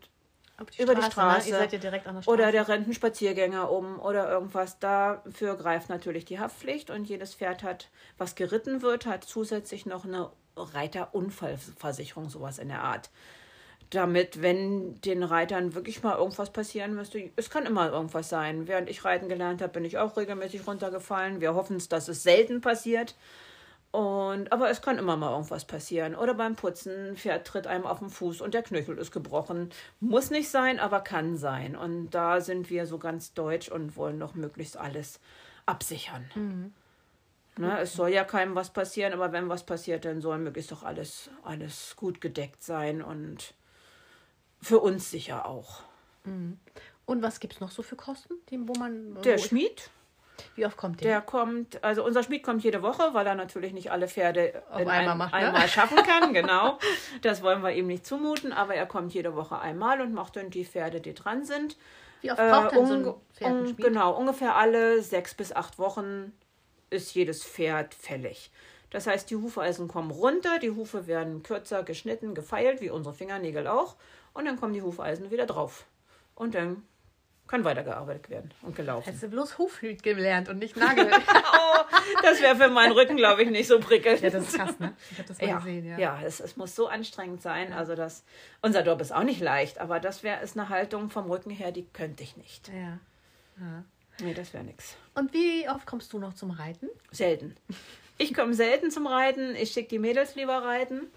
[0.59, 1.11] Auf über die Ne?
[1.11, 1.49] Straße.
[1.49, 2.35] Ihr seid ja direkt an der Straße.
[2.35, 4.79] Oder der rennt einen Spaziergänger um oder irgendwas.
[4.79, 10.05] Dafür greift natürlich die Haftpflicht und jedes Pferd hat, was geritten wird, hat zusätzlich noch
[10.05, 13.11] eine Reiterunfallversicherung, sowas in der Art.
[13.93, 18.67] Damit, wenn den Reitern wirklich mal irgendwas passieren müsste, es kann immer irgendwas sein.
[18.67, 21.43] Während ich reiten gelernt habe, bin ich auch regelmäßig runtergefallen.
[21.43, 23.15] Wir hoffen es, dass es selten passiert.
[23.91, 26.15] Und, aber es kann immer mal irgendwas passieren.
[26.15, 29.69] Oder beim Putzen, ein Pferd tritt einem auf den Fuß und der Knöchel ist gebrochen.
[30.01, 31.77] Muss nicht sein, aber kann sein.
[31.77, 35.21] Und da sind wir so ganz deutsch und wollen noch möglichst alles
[35.67, 36.25] absichern.
[37.59, 40.83] Ne, es soll ja keinem was passieren, aber wenn was passiert, dann soll möglichst doch
[40.83, 43.53] alles, alles gut gedeckt sein und
[44.63, 45.83] für uns sicher auch.
[47.05, 49.21] Und was gibt es noch so für Kosten, die, wo man.
[49.23, 49.91] Der wo, Schmied,
[50.55, 51.09] Wie oft kommt der?
[51.09, 54.81] Der kommt, also unser Schmied kommt jede Woche, weil er natürlich nicht alle Pferde Auf
[54.81, 55.39] in einmal einem, macht, ne?
[55.39, 56.79] einmal schaffen kann, genau.
[57.23, 60.51] Das wollen wir ihm nicht zumuten, aber er kommt jede Woche einmal und macht dann
[60.51, 61.77] die Pferde, die dran sind.
[62.21, 63.77] Wie oft braucht denn so ein Pferd?
[63.79, 66.33] Genau, ungefähr alle sechs bis acht Wochen
[66.91, 68.51] ist jedes Pferd fällig.
[68.91, 73.67] Das heißt, die Hufeisen kommen runter, die Hufe werden kürzer geschnitten, gefeilt, wie unsere Fingernägel
[73.67, 73.97] auch,
[74.35, 75.87] und dann kommen die Hufeisen wieder drauf.
[76.35, 76.83] Und dann
[77.49, 79.05] kann weitergearbeitet werden und gelaufen.
[79.05, 81.11] Hättest du bloß Hufhüt gelernt und nicht Nagel.
[81.65, 81.85] Oh,
[82.23, 84.21] das wäre für meinen Rücken, glaube ich, nicht so prickelnd.
[84.21, 84.95] ja, das ist krass, ne?
[85.11, 85.99] Ich habe das mal Ja, gesehen, ja.
[85.99, 87.73] ja es, es muss so anstrengend sein.
[87.73, 88.25] Also das,
[88.63, 91.73] unser Job ist auch nicht leicht, aber das wäre ist eine Haltung vom Rücken her,
[91.73, 92.69] die könnte ich nicht.
[92.69, 92.99] ja.
[93.61, 93.85] ja.
[94.21, 94.97] Nee, das wäre nichts.
[95.15, 96.89] Und wie oft kommst du noch zum Reiten?
[97.11, 97.57] Selten.
[98.19, 99.57] Ich komme selten zum Reiten.
[99.57, 101.11] Ich schicke die Mädels lieber reiten.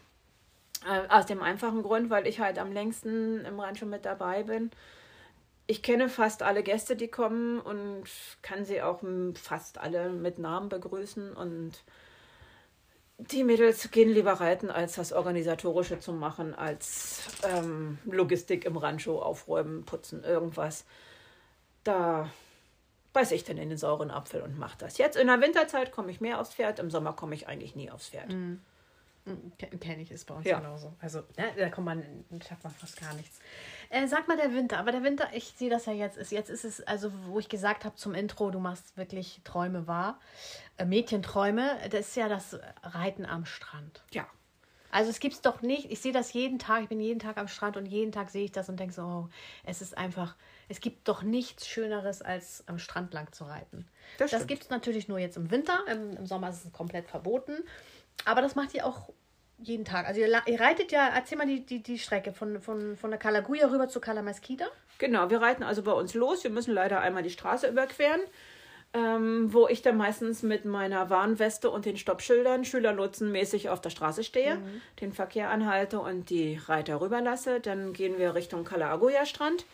[0.85, 4.69] Äh, aus dem einfachen Grund, weil ich halt am längsten im schon mit dabei bin.
[5.67, 8.03] Ich kenne fast alle Gäste, die kommen und
[8.43, 9.01] kann sie auch
[9.33, 11.33] fast alle mit Namen begrüßen.
[11.33, 11.83] Und
[13.17, 19.19] die Mädels gehen lieber reiten, als das Organisatorische zu machen, als ähm, Logistik im Rancho
[19.19, 20.85] aufräumen, putzen, irgendwas.
[21.83, 22.29] Da
[23.13, 24.99] beiß ich dann in den sauren Apfel und mache das.
[24.99, 27.89] Jetzt in der Winterzeit komme ich mehr aufs Pferd, im Sommer komme ich eigentlich nie
[27.89, 28.31] aufs Pferd.
[29.79, 30.59] Kenne ich, ist bei uns Ja.
[30.59, 30.93] genauso.
[30.99, 32.03] Also, ne, da kommt man,
[32.47, 33.39] schafft man fast gar nichts.
[33.89, 36.49] Äh, sag mal der Winter, aber der Winter, ich sehe das ja jetzt, ist, jetzt
[36.49, 40.19] ist es, also wo ich gesagt habe zum Intro, du machst wirklich Träume wahr,
[40.77, 44.03] äh, Mädchenträume, das ist ja das Reiten am Strand.
[44.11, 44.27] Ja.
[44.91, 47.49] Also es gibt's doch nicht, ich sehe das jeden Tag, ich bin jeden Tag am
[47.49, 49.29] Strand und jeden Tag sehe ich das und denke so, oh,
[49.65, 50.37] es ist einfach,
[50.69, 53.87] es gibt doch nichts Schöneres, als am Strand lang zu reiten.
[54.19, 57.09] Das Das, gibt es natürlich nur jetzt im Winter, im, im Sommer ist es komplett
[57.09, 57.57] verboten,
[58.23, 59.09] aber das macht ihr auch
[59.57, 60.07] jeden Tag.
[60.07, 63.19] Also ihr, ihr reitet ja, erzähl mal die, die, die Strecke von, von, von der
[63.19, 64.65] Calaguya rüber zu Kalameskida.
[64.97, 66.43] Genau, wir reiten also bei uns los.
[66.43, 68.21] Wir müssen leider einmal die Straße überqueren,
[68.93, 74.23] ähm, wo ich dann meistens mit meiner Warnweste und den Stoppschildern schülerlotsenmäßig auf der Straße
[74.23, 74.57] stehe,
[75.01, 77.59] den Verkehr anhalte und die Reiter rüberlasse.
[77.59, 79.65] Dann gehen wir Richtung Kalagoya-Strand.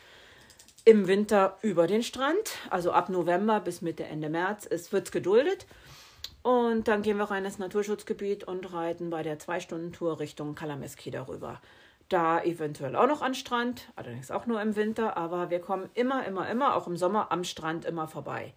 [0.83, 5.67] Im Winter über den Strand, also ab November bis Mitte, Ende März, es wird geduldet.
[6.43, 11.61] Und dann gehen wir rein ins Naturschutzgebiet und reiten bei der Zwei-Stunden-Tour Richtung Kalameskida rüber.
[12.09, 16.25] Da eventuell auch noch an Strand, allerdings auch nur im Winter, aber wir kommen immer,
[16.25, 18.53] immer, immer, auch im Sommer am Strand immer vorbei.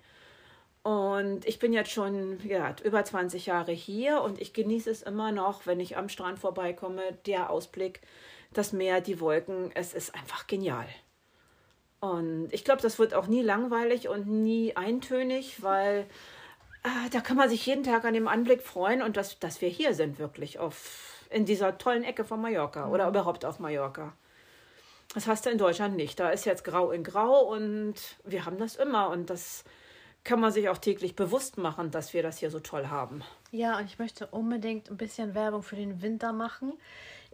[0.83, 5.33] Und ich bin jetzt schon ja, über 20 Jahre hier und ich genieße es immer
[5.33, 8.01] noch, wenn ich am Strand vorbeikomme, der Ausblick,
[8.53, 10.87] das Meer, die Wolken, es ist einfach genial.
[12.01, 16.07] Und ich glaube, das wird auch nie langweilig und nie eintönig, weil
[17.11, 19.95] da kann man sich jeden Tag an dem Anblick freuen und dass, dass wir hier
[19.95, 24.13] sind, wirklich auf, in dieser tollen Ecke von Mallorca oder überhaupt auf Mallorca.
[25.15, 26.19] Das hast du in Deutschland nicht.
[26.19, 27.95] Da ist jetzt grau in grau und
[28.25, 29.65] wir haben das immer und das
[30.25, 33.23] kann man sich auch täglich bewusst machen, dass wir das hier so toll haben.
[33.51, 36.73] Ja, und ich möchte unbedingt ein bisschen Werbung für den Winter machen.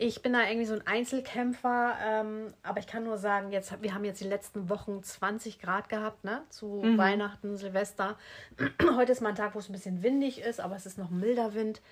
[0.02, 3.92] Ich bin da irgendwie so ein Einzelkämpfer, ähm, aber ich kann nur sagen, jetzt, wir
[3.92, 6.40] haben jetzt die letzten Wochen 20 Grad gehabt, ne?
[6.48, 8.16] Zu Weihnachten, Silvester.
[8.96, 11.10] Heute ist mal ein Tag, wo es ein bisschen windig ist, aber es ist noch
[11.10, 11.82] ein milder Wind.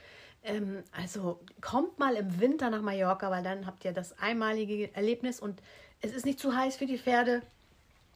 [0.42, 5.38] Ähm, also kommt mal im Winter nach Mallorca, weil dann habt ihr das einmalige Erlebnis
[5.38, 5.61] und
[6.01, 7.42] es ist nicht zu heiß für die Pferde.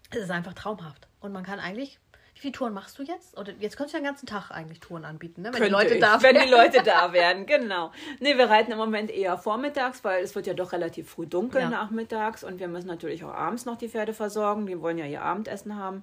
[0.09, 1.07] Es ist einfach traumhaft.
[1.21, 1.99] Und man kann eigentlich,
[2.43, 3.39] ich viele Touren machst du jetzt?
[3.39, 5.49] Oder jetzt könntest du ja den ganzen Tag eigentlich Touren anbieten, ne?
[5.49, 6.45] wenn Könnte die Leute ich, da Wenn wären.
[6.47, 7.93] die Leute da wären, genau.
[8.21, 11.61] Nee, wir reiten im Moment eher vormittags, weil es wird ja doch relativ früh dunkel
[11.63, 11.71] Ja.
[11.71, 14.67] nachmittags und wir müssen natürlich auch abends noch die Pferde versorgen.
[14.67, 16.03] Die wollen ja ihr Abendessen haben.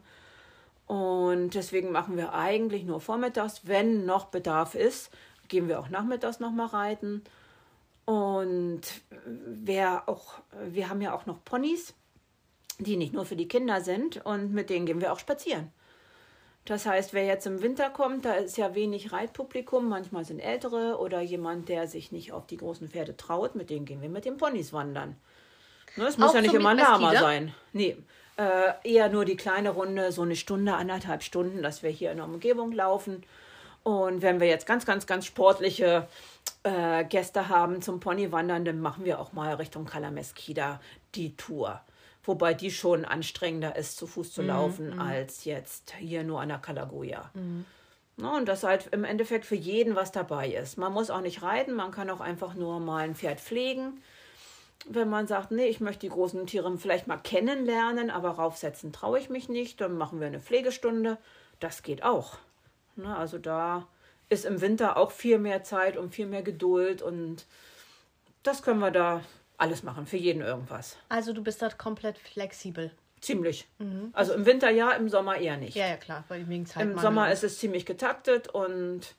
[0.88, 3.62] Und deswegen machen wir eigentlich nur vormittags.
[3.68, 5.12] Wenn noch Bedarf ist,
[5.48, 7.24] gehen wir auch nachmittags noch mal reiten.
[8.06, 8.82] Und
[9.46, 11.94] wer auch, wir haben ja auch noch Ponys,
[12.80, 15.72] die nicht nur für die Kinder sind und mit denen gehen wir auch spazieren.
[16.66, 19.90] Das heißt, wer jetzt im Winter kommt, da ist ja wenig Reitpublikum.
[19.90, 23.56] Manchmal sind Ältere oder jemand, der sich nicht auf die großen Pferde traut.
[23.56, 25.16] Mit denen gehen wir mit den Ponys wandern.
[25.96, 27.54] Ne, es muss Auch ja nicht so immer ein Lama sein.
[27.74, 27.98] Nee,
[28.38, 32.18] äh, eher nur die kleine Runde, so eine Stunde, anderthalb Stunden, dass wir hier in
[32.18, 33.24] der Umgebung laufen.
[33.84, 36.08] Und wenn wir jetzt ganz, ganz, ganz sportliche
[36.64, 40.80] äh, Gäste haben zum Ponywandern, dann machen wir auch mal Richtung Kalameskida
[41.16, 41.82] die Tour.
[42.24, 46.60] Wobei die schon anstrengender ist, zu Fuß zu laufen, als jetzt hier nur an der
[46.60, 47.32] Kalagoya.
[48.18, 50.78] Ne, und das halt im Endeffekt für jeden was dabei ist.
[50.78, 54.02] Man muss auch nicht reiten, man kann auch einfach nur mal ein Pferd pflegen.
[54.90, 59.20] Wenn man sagt, nee, ich möchte die großen Tiere vielleicht mal kennenlernen, aber raufsetzen traue
[59.20, 61.18] ich mich nicht, dann machen wir eine Pflegestunde.
[61.62, 62.38] Das geht auch.
[62.98, 63.88] Ne, also da
[64.28, 67.46] ist im Winter auch viel mehr Zeit und viel mehr Geduld und
[68.44, 69.22] das können wir da
[69.60, 70.98] alles machen, für jeden irgendwas.
[71.10, 72.92] Also du bist da komplett flexibel.
[73.22, 73.68] Ziemlich.
[74.14, 75.76] Also im Winter ja, im Sommer eher nicht.
[75.76, 79.16] Ja, ja, klar, weil wegen Zeit Im Sommer ist es ziemlich getaktet und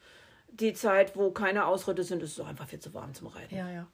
[0.49, 3.55] die Zeit, wo keine Ausritte sind, ist es einfach viel zu warm zum Reiten.
[3.55, 3.87] Ja, ja.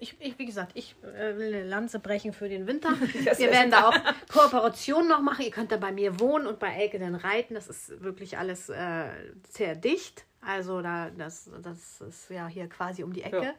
[0.00, 2.90] Ich, ich, wie gesagt, ich äh, will eine Lanze brechen für den Winter.
[3.24, 3.96] Das Wir werden da auch
[4.32, 5.44] Kooperationen noch machen.
[5.44, 7.54] Ihr könnt da bei mir wohnen und bei Elke dann reiten.
[7.54, 9.08] Das ist wirklich alles äh,
[9.48, 10.24] sehr dicht.
[10.40, 13.42] Also da, das, das ist ja hier quasi um die Ecke.
[13.42, 13.54] Ja.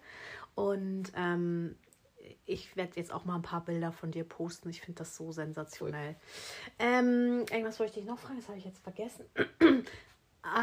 [0.56, 1.76] Und ähm,
[2.46, 4.70] ich werde jetzt auch mal ein paar Bilder von dir posten.
[4.70, 6.16] Ich finde das so sensationell.
[6.80, 9.26] Ähm, irgendwas wollte ich dich noch fragen, das habe ich jetzt vergessen.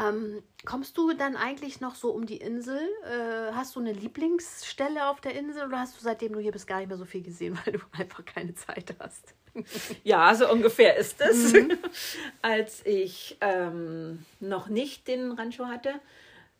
[0.01, 2.79] Ähm, kommst du dann eigentlich noch so um die Insel?
[3.03, 6.67] Äh, hast du eine Lieblingsstelle auf der Insel oder hast du seitdem du hier bist
[6.67, 9.33] gar nicht mehr so viel gesehen, weil du einfach keine Zeit hast?
[10.03, 11.53] Ja, so ungefähr ist es.
[12.41, 15.93] Als ich ähm, noch nicht den Rancho hatte,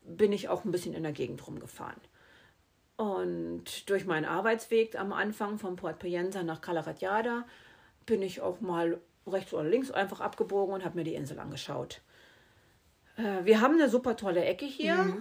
[0.04, 2.00] bin ich auch ein bisschen in der Gegend rumgefahren.
[2.96, 7.46] Und durch meinen Arbeitsweg am Anfang von Port Pienza nach Calaratiada
[8.06, 12.02] bin ich auch mal rechts oder links einfach abgebogen und habe mir die Insel angeschaut.
[13.18, 15.18] Äh, wir haben eine super tolle Ecke hier.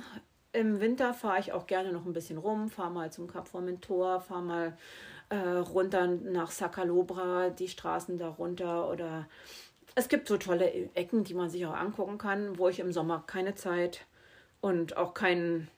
[0.53, 4.21] Im Winter fahre ich auch gerne noch ein bisschen rum, fahre mal zum Kap Formentor,
[4.21, 4.77] fahre mal
[5.31, 9.27] äh, runter nach Sacalobra, die Straßen da runter oder
[9.95, 13.25] es gibt so tolle Ecken, die man sich auch angucken kann, wo ich im Sommer
[13.27, 14.07] keine Zeit
[14.61, 15.69] und auch keinen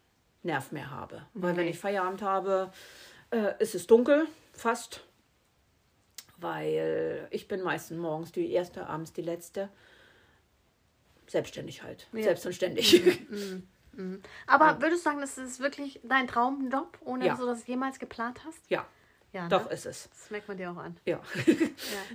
[0.44, 1.26] Nerv mehr habe.
[1.34, 2.70] Weil wenn ich Feierabend habe,
[3.30, 5.02] äh, ist es dunkel, fast.
[6.38, 9.70] Weil ich bin meistens morgens die erste, abends die letzte.
[11.26, 12.06] Selbstständig halt.
[12.12, 12.22] Ja.
[12.24, 13.02] Selbst und ständig.
[14.46, 17.30] Aber würdest du sagen, das ist wirklich dein Traumjob, ohne Ja.
[17.32, 18.68] dass du das jemals geplant hast?
[18.68, 18.86] ja,
[19.34, 19.74] Ja, doch ne?
[19.74, 20.08] ist es.
[20.08, 20.96] Das merkt man dir auch an.
[21.04, 21.20] Ja.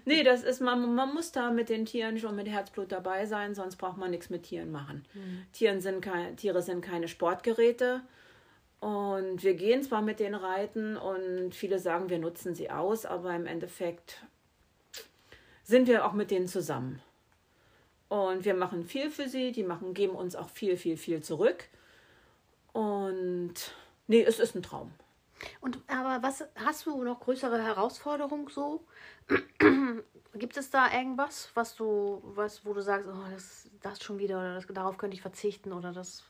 [0.05, 3.53] nee, das ist, man, man muss da mit den Tieren schon mit Herzblut dabei sein,
[3.53, 5.05] sonst braucht man nichts mit Tieren machen.
[5.51, 8.01] Tieren sind kein, Tiere sind keine Sportgeräte.
[8.79, 13.35] Und wir gehen zwar mit denen reiten und viele sagen, wir nutzen sie aus, aber
[13.35, 14.23] im Endeffekt
[15.63, 17.01] sind wir auch mit denen zusammen.
[18.07, 21.65] Und wir machen viel für sie, die machen, geben uns auch viel, viel, viel zurück.
[22.71, 23.53] Und
[24.07, 24.93] nee, es ist ein Traum.
[25.61, 28.85] Und aber was hast du noch größere Herausforderungen so?
[30.35, 34.39] Gibt es da irgendwas, was du, was, wo du sagst, oh, das, das schon wieder
[34.39, 36.23] oder das, darauf könnte ich verzichten oder das?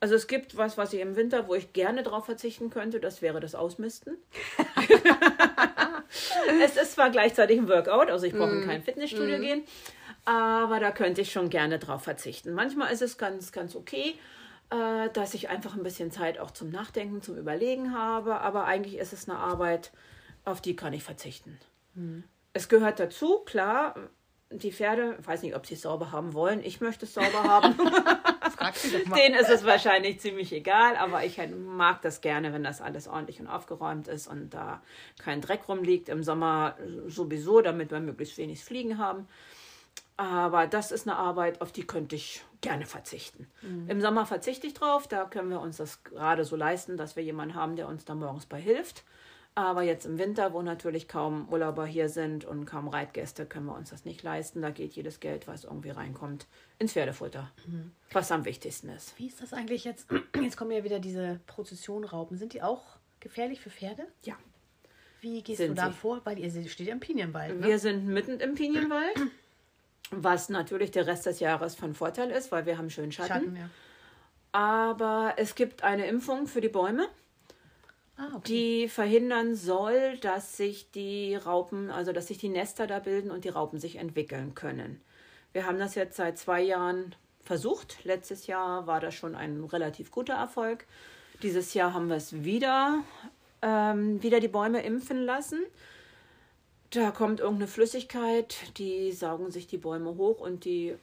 [0.00, 3.20] Also es gibt was, was ich im Winter, wo ich gerne darauf verzichten könnte, das
[3.20, 4.16] wäre das Ausmisten.
[6.62, 9.64] es ist zwar gleichzeitig ein Workout, also ich brauche in kein Fitnessstudio gehen,
[10.24, 12.52] aber da könnte ich schon gerne drauf verzichten.
[12.52, 14.14] Manchmal ist es ganz, ganz okay,
[14.70, 18.96] äh, dass ich einfach ein bisschen Zeit auch zum Nachdenken, zum Überlegen habe, aber eigentlich
[18.96, 19.92] ist es eine Arbeit,
[20.44, 21.58] auf die kann ich verzichten.
[22.52, 23.94] Es gehört dazu, klar,
[24.50, 27.44] die Pferde, ich weiß nicht, ob sie es sauber haben wollen, ich möchte es sauber
[27.44, 27.76] haben.
[29.16, 33.40] Denen ist es wahrscheinlich ziemlich egal, aber ich mag das gerne, wenn das alles ordentlich
[33.40, 34.82] und aufgeräumt ist und da
[35.18, 36.08] kein Dreck rumliegt.
[36.08, 36.76] Im Sommer
[37.06, 39.28] sowieso, damit wir möglichst wenig Fliegen haben.
[40.18, 43.46] Aber das ist eine Arbeit, auf die könnte ich gerne verzichten.
[43.86, 47.22] Im Sommer verzichte ich drauf, da können wir uns das gerade so leisten, dass wir
[47.22, 49.04] jemanden haben, der uns da morgens bei hilft.
[49.54, 53.76] Aber jetzt im Winter, wo natürlich kaum Urlauber hier sind und kaum Reitgäste, können wir
[53.76, 54.60] uns das nicht leisten.
[54.60, 56.48] Da geht jedes Geld, was irgendwie reinkommt,
[56.80, 57.50] ins Pferdefutter.
[58.12, 59.16] Was am wichtigsten ist.
[59.18, 60.08] Wie ist das eigentlich jetzt?
[60.40, 62.36] Jetzt kommen ja wieder diese Prozessionraupen.
[62.38, 62.84] Sind die auch
[63.20, 64.06] gefährlich für Pferde?
[64.24, 64.36] Ja.
[65.20, 65.92] Wie gehst Sind du da sie.
[65.92, 66.20] vor?
[66.24, 67.60] Weil ihr steht ja im Pinienwald.
[67.60, 67.66] Ne?
[67.66, 69.16] Wir sind mitten im Pinienwald.
[70.10, 73.28] Was natürlich der Rest des Jahres von Vorteil ist, weil wir haben schön Schatten.
[73.32, 73.70] Schatten, ja.
[74.52, 77.08] Aber es gibt eine Impfung für die Bäume,
[78.16, 78.48] Ah, okay.
[78.48, 83.44] die verhindern soll, dass sich die Raupen, also dass sich die Nester da bilden und
[83.44, 85.00] die Raupen sich entwickeln können.
[85.52, 88.04] Wir haben das jetzt seit zwei Jahren versucht.
[88.04, 90.84] Letztes Jahr war das schon ein relativ guter Erfolg.
[91.42, 93.04] Dieses Jahr haben wir es wieder,
[93.62, 95.62] ähm, wieder die Bäume impfen lassen.
[96.90, 100.96] Da kommt irgendeine Flüssigkeit, die saugen sich die Bäume hoch und die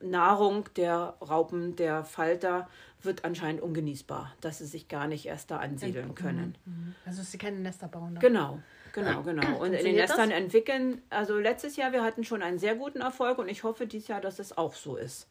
[0.00, 2.68] Nahrung der Raupen, der Falter,
[3.02, 6.56] wird anscheinend ungenießbar, dass sie sich gar nicht erst da ansiedeln können.
[6.64, 6.94] Mhm.
[7.04, 8.14] Also, dass sie keine Nester bauen.
[8.14, 8.20] Dann.
[8.20, 8.58] Genau,
[8.92, 9.58] genau, genau.
[9.58, 10.38] Und in den Nestern das?
[10.38, 14.06] entwickeln, also letztes Jahr, wir hatten schon einen sehr guten Erfolg und ich hoffe dieses
[14.06, 15.26] Jahr, dass es auch so ist.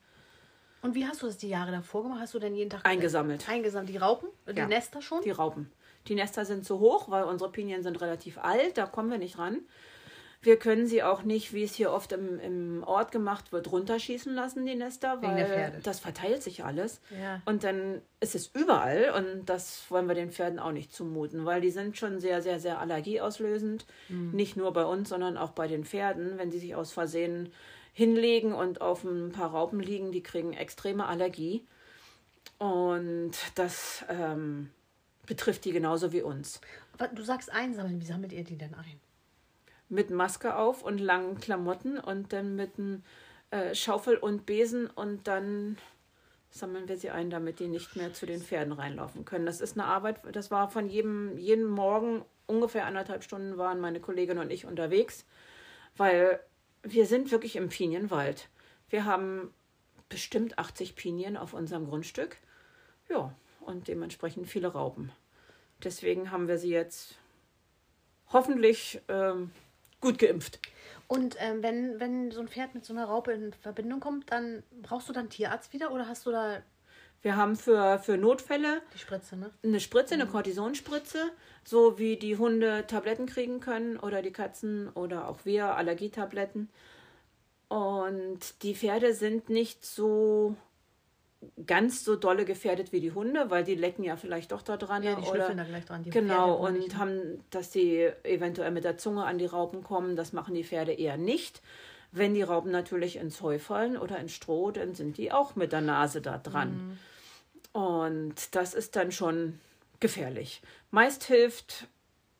[0.82, 2.20] Und wie hast du das die Jahre davor gemacht?
[2.22, 3.48] Hast du denn jeden Tag Eingesammelt.
[3.48, 3.90] Eingesammelt.
[3.94, 4.30] Die Raupen?
[4.50, 4.68] Die Ja.
[4.68, 5.22] Nester schon?
[5.22, 5.72] Die Raupen.
[6.08, 9.38] Die Nester sind zu hoch, weil unsere Pinien sind relativ alt, da kommen wir nicht
[9.38, 9.62] ran.
[10.44, 14.34] Wir können sie auch nicht, wie es hier oft im, im Ort gemacht wird, runterschießen
[14.34, 17.00] lassen, die Nester, weil das verteilt sich alles.
[17.12, 17.44] Ja.
[17.46, 21.62] Und dann ist es überall und das wollen wir den Pferden auch nicht zumuten, weil
[21.62, 23.86] die sind schon sehr, sehr, sehr allergieauslösend.
[24.10, 26.40] Nicht nur bei uns, sondern auch bei den Pferden.
[26.40, 27.54] Wenn sie sich aus Versehen
[27.94, 31.68] hinlegen und auf ein paar Raupen liegen, die kriegen extreme Allergie.
[32.58, 34.72] Und das ähm,
[35.26, 36.62] betrifft die genauso wie uns.
[36.94, 38.02] Aber Du sagst einsammeln.
[38.02, 39.00] Wie sammelt ihr die denn ein?
[39.90, 43.04] Mit Maske auf und langen Klamotten und dann mit einem
[43.52, 45.78] äh, Schaufel und Besen und dann
[46.50, 49.46] sammeln wir sie ein, damit die nicht mehr zu den Pferden reinlaufen können.
[49.46, 54.00] Das ist eine Arbeit, das war von jedem, jeden Morgen ungefähr anderthalb Stunden waren meine
[54.00, 55.26] Kollegin und ich unterwegs,
[55.96, 56.40] weil
[56.84, 58.50] wir sind wirklich im Pinienwald.
[58.90, 59.54] Wir haben
[60.10, 62.38] bestimmt 80 Pinien auf unserem Grundstück.
[63.10, 65.12] Ja, und dementsprechend viele Raupen.
[65.84, 67.16] Deswegen haben wir sie jetzt
[68.32, 69.52] hoffentlich ähm,
[70.00, 70.60] gut geimpft.
[71.08, 74.64] Und ähm, wenn, wenn so ein Pferd mit so einer Raupe in Verbindung kommt, dann
[74.82, 76.62] brauchst du dann Tierarzt wieder oder hast du da
[77.22, 79.52] Wir haben für, für Notfälle die Spritze, ne?
[79.64, 81.32] eine Spritze, eine Kortisonspritze,
[81.66, 86.70] so wie die Hunde Tabletten kriegen können oder die Katzen oder auch wir Allergietabletten.
[87.68, 90.56] Und die Pferde sind nicht so
[91.66, 95.04] ganz so dolle gefährdet wie die Hunde, weil die lecken ja vielleicht doch da dran.
[95.04, 96.04] Ja, die oder, da gleich dran.
[96.04, 100.34] Genau, und nicht, haben, dass die eventuell mit der Zunge an die Raupen kommen, das
[100.34, 101.62] machen die Pferde eher nicht.
[102.12, 105.72] Wenn die Raupen natürlich ins Heu fallen oder ins Stroh, dann sind die auch mit
[105.72, 106.98] der Nase da dran.
[107.72, 109.60] Und das ist dann schon
[110.02, 110.62] gefährlich.
[110.92, 111.88] Meist hilft,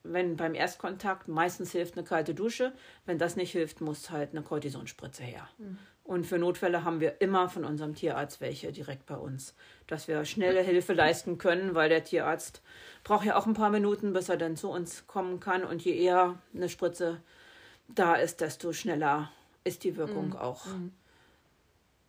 [0.04, 2.74] wenn beim Erstkontakt, meistens hilft eine kalte Dusche.
[3.06, 5.48] Wenn das nicht hilft, muss halt eine Kortisonspritze her.
[6.12, 9.56] Und für Notfälle haben wir immer von unserem Tierarzt welche direkt bei uns,
[9.88, 12.62] dass wir schnelle Hilfe leisten können, weil der Tierarzt
[13.06, 15.64] braucht ja auch ein paar Minuten, bis er dann zu uns kommen kann.
[15.64, 17.22] Und je eher eine Spritze
[17.88, 19.32] da ist, desto schneller
[19.64, 20.66] ist die Wirkung auch.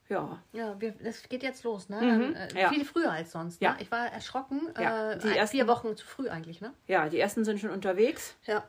[0.08, 2.00] Ja, Ja, wir, das geht jetzt los, ne?
[2.02, 2.68] Mhm, äh, ja.
[2.70, 3.62] Viel früher als sonst.
[3.62, 3.74] Ja.
[3.74, 3.82] Ne?
[3.82, 4.62] Ich war erschrocken.
[4.78, 6.72] Ja, äh, die ein- ersten- vier Wochen zu früh eigentlich, ne?
[6.88, 8.34] ja, die ersten sind schon unterwegs.
[8.46, 8.64] Ja.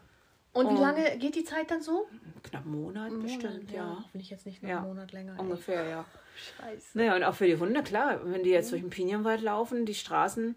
[0.53, 2.07] Und wie lange geht die Zeit dann so?
[2.43, 3.97] Knapp einen Monat bestimmt, ja.
[4.03, 4.77] Hoffentlich jetzt nicht noch Ja.
[4.79, 5.33] einen Monat länger.
[5.33, 5.39] ey.
[5.39, 6.05] Ungefähr, ja.
[6.57, 6.97] Scheiße.
[6.97, 9.95] Naja, und auch für die Hunde, klar, wenn die jetzt durch den Pinienwald laufen, die
[9.95, 10.55] Straßen,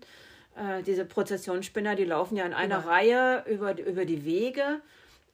[0.57, 2.92] äh, diese Prozessionsspinner, die laufen ja in einer Überall.
[2.94, 4.80] Reihe über, die- über die Wege.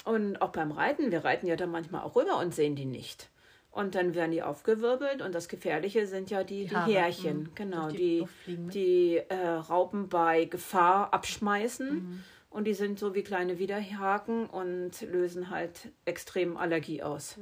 [0.04, 3.28] Und auch beim Reiten, wir reiten ja dann manchmal auch rüber und sehen die nicht.
[3.70, 7.50] Und dann werden die aufgewirbelt und das Gefährliche sind ja die, die, Haare, Härchen, mhm,
[7.54, 11.94] genau, die die, die äh, Raupen bei Gefahr abschmeißen.
[11.94, 12.24] Mhm.
[12.53, 17.36] Und die sind so wie kleine Widerhaken und lösen halt extrem Allergie aus.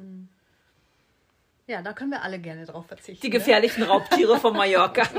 [1.67, 3.21] Ja, da können wir alle gerne drauf verzichten.
[3.23, 3.39] Die ne?
[3.39, 5.03] gefährlichen Raubtiere von Mallorca.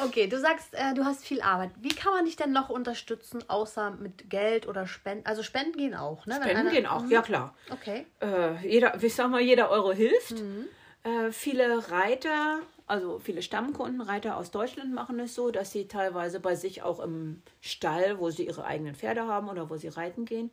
[0.00, 1.70] Okay, du sagst, äh, du hast viel Arbeit.
[1.80, 5.26] Wie kann man dich denn noch unterstützen, außer mit Geld oder Spenden?
[5.26, 6.34] Also Spenden gehen auch, ne?
[6.36, 7.10] Wenn Spenden einer- gehen auch, Mhm.
[7.10, 7.54] ja klar.
[7.68, 8.06] Okay.
[8.20, 10.38] Äh, jeder, ich sag mal, jeder Euro hilft.
[10.40, 10.66] Mhm.
[11.02, 16.40] Äh, viele Reiter, also viele Stammkunden, Reiter aus Deutschland machen es so, dass sie teilweise
[16.40, 20.24] bei sich auch im Stall, wo sie ihre eigenen Pferde haben oder wo sie reiten
[20.24, 20.50] gehen,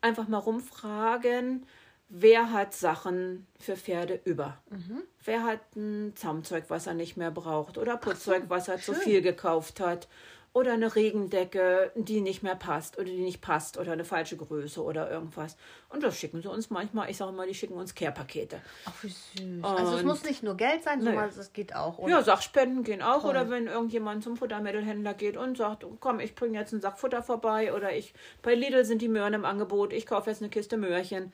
[0.00, 1.66] einfach mal rumfragen,
[2.08, 4.58] wer hat Sachen für Pferde über?
[4.70, 5.02] Mhm.
[5.24, 9.02] Wer hat ein Zaumzeug, was er nicht mehr braucht oder Putzzeug, was er zu schön.
[9.02, 10.08] viel gekauft hat
[10.52, 14.82] oder eine Regendecke, die nicht mehr passt oder die nicht passt oder eine falsche Größe
[14.82, 15.56] oder irgendwas.
[15.88, 18.60] Und das schicken sie uns manchmal, ich sage mal, die schicken uns Care-Pakete.
[18.86, 19.62] Ach, wie süß.
[19.64, 21.98] also es Und- muss nicht nur Geld sein, sondern es geht auch.
[21.98, 23.20] Und Ja, Sachspenden gehen auch.
[23.22, 23.30] Toll.
[23.30, 27.22] Oder wenn irgendjemand zum Futtermittelhändler geht und sagt, komm, ich bringe jetzt einen Sack Futter
[27.22, 30.76] vorbei oder ich bei Lidl sind die Möhren im Angebot, ich kaufe jetzt eine Kiste
[30.76, 31.30] Möhrchen.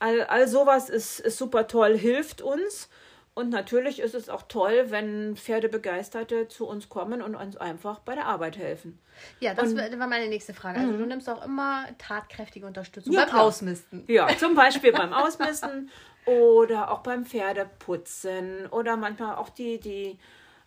[0.00, 2.88] All, all sowas ist, ist super toll, hilft uns.
[3.36, 8.14] Und natürlich ist es auch toll, wenn Pferdebegeisterte zu uns kommen und uns einfach bei
[8.14, 8.98] der Arbeit helfen.
[9.40, 10.80] Ja, das und, war meine nächste Frage.
[10.80, 13.42] Also du nimmst auch immer tatkräftige Unterstützung ja, beim klar.
[13.42, 14.04] Ausmisten.
[14.08, 15.90] Ja, zum Beispiel beim Ausmisten
[16.24, 20.18] oder auch beim Pferdeputzen oder manchmal auch die, die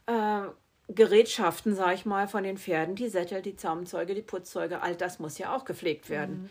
[0.05, 0.41] äh,
[0.89, 5.17] Gerätschaften, sag ich mal, von den Pferden, die Sättel, die Zaumzeuge, die Putzzeuge, all das
[5.17, 6.43] muss ja auch gepflegt werden.
[6.43, 6.49] Mhm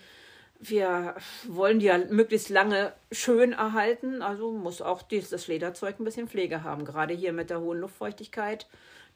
[0.60, 1.14] wir
[1.46, 6.64] wollen die ja möglichst lange schön erhalten, also muss auch das Lederzeug ein bisschen Pflege
[6.64, 6.84] haben.
[6.84, 8.66] Gerade hier mit der hohen Luftfeuchtigkeit,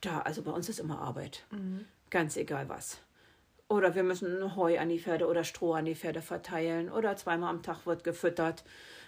[0.00, 1.44] da, also bei uns ist immer Arbeit.
[1.50, 1.86] Mhm.
[2.10, 2.98] Ganz egal was.
[3.68, 7.50] Oder wir müssen Heu an die Pferde oder Stroh an die Pferde verteilen oder zweimal
[7.50, 8.64] am Tag wird gefüttert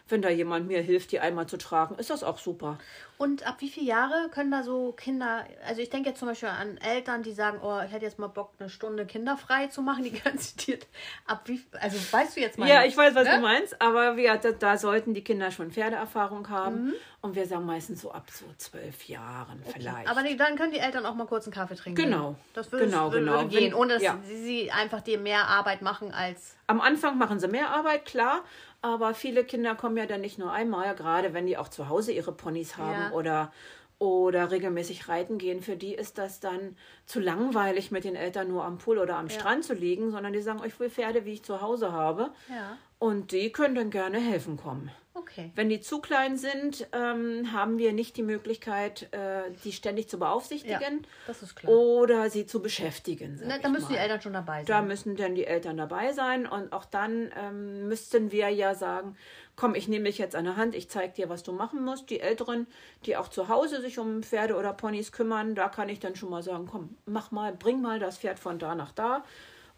[0.09, 2.79] wenn da jemand mir hilft, die einmal zu tragen, ist das auch super.
[3.17, 6.49] Und ab wie viele Jahre können da so Kinder, also ich denke jetzt zum Beispiel
[6.49, 10.03] an Eltern, die sagen, oh, ich hätte jetzt mal Bock, eine Stunde kinderfrei zu machen,
[10.03, 10.87] die ganze Zeit.
[11.27, 12.69] Ab wie, also weißt du jetzt mal?
[12.69, 13.37] Ja, ich weiß, was ne?
[13.37, 16.87] du meinst, aber wir, da, da, sollten die Kinder schon Pferdeerfahrung haben.
[16.87, 16.95] Mhm.
[17.23, 19.79] Und wir sagen meistens so ab so zwölf Jahren okay.
[19.79, 20.09] vielleicht.
[20.09, 22.03] Aber die, dann können die Eltern auch mal kurz einen Kaffee trinken.
[22.03, 22.37] Genau.
[22.53, 23.33] Das würde, genau, würde, genau.
[23.39, 24.19] würde gehen, ohne dass ja.
[24.25, 26.57] sie, sie einfach dir mehr Arbeit machen als.
[26.67, 28.43] Am Anfang machen sie mehr Arbeit, klar.
[28.85, 32.13] Aber viele Kinder kommen ja dann nicht nur einmal, gerade wenn die auch zu Hause
[32.13, 33.13] ihre Ponys haben ja.
[33.13, 33.51] oder,
[33.99, 35.63] oder regelmäßig reiten gehen.
[35.63, 36.77] Für die ist das dann
[37.07, 39.41] zu langweilig, mit den Eltern nur am Pool oder am ja.
[39.41, 42.31] Strand zu liegen, sondern die sagen, ich will Pferde, wie ich zu Hause habe.
[42.51, 42.77] Ja.
[42.99, 44.91] Und die können dann gerne helfen kommen.
[45.17, 45.53] Okay.
[45.55, 50.19] Wenn die zu klein sind, ähm, haben wir nicht die Möglichkeit, äh, die ständig zu
[50.19, 50.81] beaufsichtigen.
[51.03, 51.73] Ja, das ist klar.
[51.73, 53.41] Oder sie zu beschäftigen.
[53.45, 53.93] Na, da müssen mal.
[53.93, 54.67] die Eltern schon dabei sein.
[54.67, 56.49] Da müssen dann die Eltern dabei sein.
[56.49, 59.17] Und auch dann ähm, müssten wir ja sagen,
[59.55, 62.11] komm, ich nehme dich jetzt an der Hand, ich zeige dir, was du machen musst.
[62.11, 62.67] Die Älteren,
[63.07, 66.31] die auch zu Hause sich um Pferde oder Ponys kümmern, da kann ich dann schon
[66.31, 69.23] mal sagen, komm, mach mal, bring mal das Pferd von da nach da.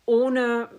[0.06, 0.70] Ohne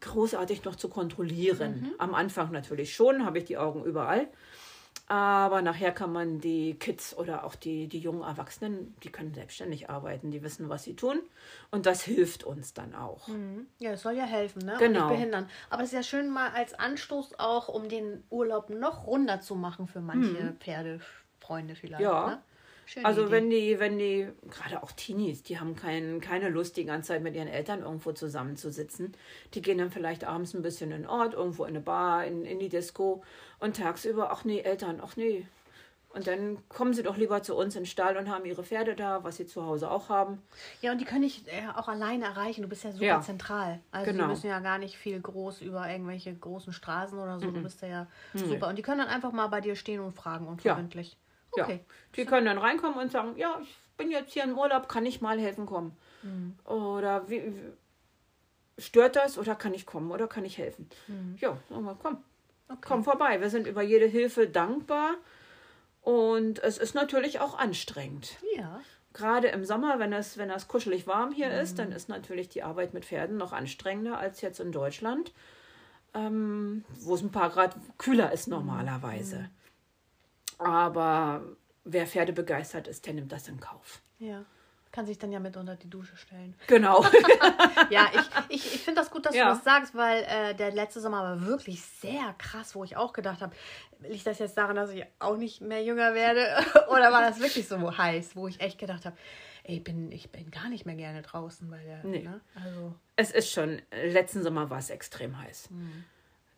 [0.00, 1.80] großartig noch zu kontrollieren.
[1.80, 1.90] Mhm.
[1.98, 4.28] Am Anfang natürlich schon, habe ich die Augen überall.
[5.08, 9.88] Aber nachher kann man die Kids oder auch die, die jungen Erwachsenen, die können selbstständig
[9.88, 11.20] arbeiten, die wissen, was sie tun.
[11.70, 13.26] Und das hilft uns dann auch.
[13.28, 13.66] Mhm.
[13.78, 14.76] Ja, das soll ja helfen, ne?
[14.78, 15.04] Genau.
[15.04, 15.48] Und nicht behindern.
[15.70, 19.54] Aber es ist ja schön mal als Anstoß auch, um den Urlaub noch runder zu
[19.54, 20.58] machen für manche mhm.
[20.58, 22.02] Pferdefreunde vielleicht.
[22.02, 22.26] Ja.
[22.26, 22.42] Ne?
[22.88, 23.30] Schöne also Idee.
[23.30, 27.22] wenn die, wenn die, gerade auch Teenies, die haben kein, keine Lust, die ganze Zeit
[27.22, 29.12] mit ihren Eltern irgendwo zusammenzusitzen.
[29.52, 32.46] Die gehen dann vielleicht abends ein bisschen in den Ort, irgendwo in eine Bar, in,
[32.46, 33.22] in die Disco
[33.58, 35.46] und tagsüber, ach nee, Eltern, ach nee.
[36.08, 38.94] Und dann kommen sie doch lieber zu uns in den Stall und haben ihre Pferde
[38.94, 40.40] da, was sie zu Hause auch haben.
[40.80, 42.62] Ja, und die können ich äh, auch alleine erreichen.
[42.62, 43.20] Du bist ja super ja.
[43.20, 43.80] zentral.
[43.90, 44.24] Also genau.
[44.24, 47.48] die müssen ja gar nicht viel groß über irgendwelche großen Straßen oder so.
[47.48, 47.54] Mhm.
[47.54, 48.38] Du bist ja, ja mhm.
[48.38, 48.68] super.
[48.68, 51.10] Und die können dann einfach mal bei dir stehen und fragen unverbindlich.
[51.10, 51.27] Ja.
[51.52, 51.80] Okay.
[51.86, 51.94] Ja.
[52.16, 55.20] Die können dann reinkommen und sagen, ja, ich bin jetzt hier im Urlaub, kann ich
[55.20, 55.96] mal helfen kommen?
[56.22, 56.56] Mhm.
[56.64, 57.52] Oder wie,
[58.78, 60.88] stört das oder kann ich kommen oder kann ich helfen?
[61.08, 61.36] Mhm.
[61.40, 62.18] Ja, sagen wir, komm,
[62.68, 62.78] okay.
[62.86, 63.40] komm vorbei.
[63.40, 65.14] Wir sind über jede Hilfe dankbar
[66.02, 68.36] und es ist natürlich auch anstrengend.
[68.56, 68.80] Ja.
[69.12, 71.58] Gerade im Sommer, wenn es, wenn es kuschelig warm hier mhm.
[71.58, 75.32] ist, dann ist natürlich die Arbeit mit Pferden noch anstrengender als jetzt in Deutschland,
[76.14, 79.50] ähm, wo es ein paar Grad kühler ist normalerweise.
[80.58, 81.42] Aber
[81.84, 84.02] wer Pferde begeistert ist, der nimmt das in Kauf.
[84.18, 84.44] Ja.
[84.90, 86.54] Kann sich dann ja mit unter die Dusche stellen.
[86.66, 87.04] Genau.
[87.90, 89.44] ja, ich, ich, ich finde das gut, dass ja.
[89.44, 93.12] du das sagst, weil äh, der letzte Sommer war wirklich sehr krass, wo ich auch
[93.12, 93.54] gedacht habe,
[94.00, 96.46] liegt das jetzt daran, dass ich auch nicht mehr jünger werde?
[96.90, 99.16] Oder war das wirklich so heiß, wo ich echt gedacht habe,
[99.64, 102.02] ey, bin, ich bin gar nicht mehr gerne draußen bei der.
[102.04, 102.22] Nee.
[102.22, 102.40] Ne?
[102.54, 102.94] Also.
[103.16, 105.70] Es ist schon, letzten Sommer war es extrem heiß.
[105.70, 106.04] Mhm.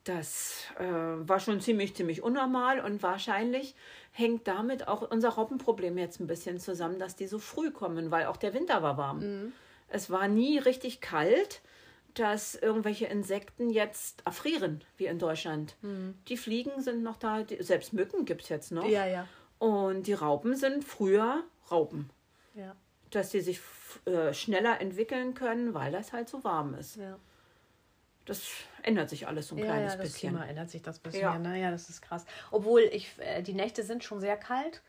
[0.05, 3.75] Das äh, war schon ziemlich, ziemlich unnormal und wahrscheinlich
[4.13, 8.27] hängt damit auch unser Robbenproblem jetzt ein bisschen zusammen, dass die so früh kommen, weil
[8.27, 9.19] auch der Winter war warm.
[9.19, 9.53] Mhm.
[9.89, 11.61] Es war nie richtig kalt,
[12.15, 15.77] dass irgendwelche Insekten jetzt erfrieren, wie in Deutschland.
[15.83, 16.15] Mhm.
[16.29, 18.89] Die Fliegen sind noch da, die, selbst Mücken gibt es jetzt noch.
[18.89, 19.29] Ja, ja.
[19.59, 22.11] Und die Raupen sind früher Raupen.
[22.55, 22.75] Ja.
[23.11, 23.61] Dass die sich
[24.07, 26.97] äh, schneller entwickeln können, weil das halt so warm ist.
[26.97, 27.19] Ja.
[28.31, 28.43] Das
[28.85, 30.31] ändert sich alles so ein ja, kleines ja, das bisschen.
[30.31, 31.23] Klima ändert sich das bisschen.
[31.23, 31.37] Ja.
[31.37, 32.25] Naja, das ist krass.
[32.53, 34.83] Obwohl ich, äh, die Nächte sind schon sehr kalt.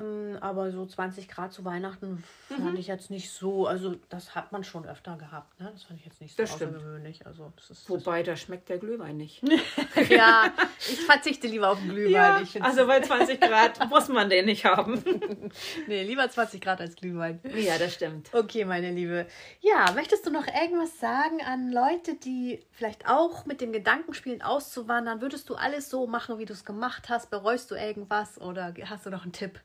[0.00, 2.62] Ähm, aber so 20 Grad zu Weihnachten mhm.
[2.62, 3.66] fand ich jetzt nicht so.
[3.66, 5.60] Also, das hat man schon öfter gehabt.
[5.60, 5.70] Ne?
[5.70, 7.26] Das fand ich jetzt nicht so das außergewöhnlich.
[7.26, 9.42] Also, das ist, Wobei, da schmeckt der Glühwein nicht.
[10.08, 12.12] ja, ich verzichte lieber auf den Glühwein.
[12.12, 15.02] Ja, also, bei 20 Grad muss man den nicht haben.
[15.86, 17.40] nee, lieber 20 Grad als Glühwein.
[17.54, 18.30] Ja, das stimmt.
[18.32, 19.26] Okay, meine Liebe.
[19.60, 24.40] Ja, möchtest du noch irgendwas sagen an Leute, die vielleicht auch mit dem Gedanken spielen,
[24.40, 25.20] auszuwandern?
[25.20, 27.30] Würdest du alles so machen, wie du es gemacht hast?
[27.30, 29.60] Bereust du irgendwas oder hast du noch einen Tipp?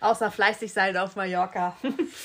[0.00, 1.76] Außer fleißig sein auf Mallorca.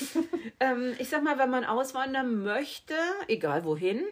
[0.60, 2.94] ähm, ich sag mal, wenn man auswandern möchte,
[3.28, 4.02] egal wohin,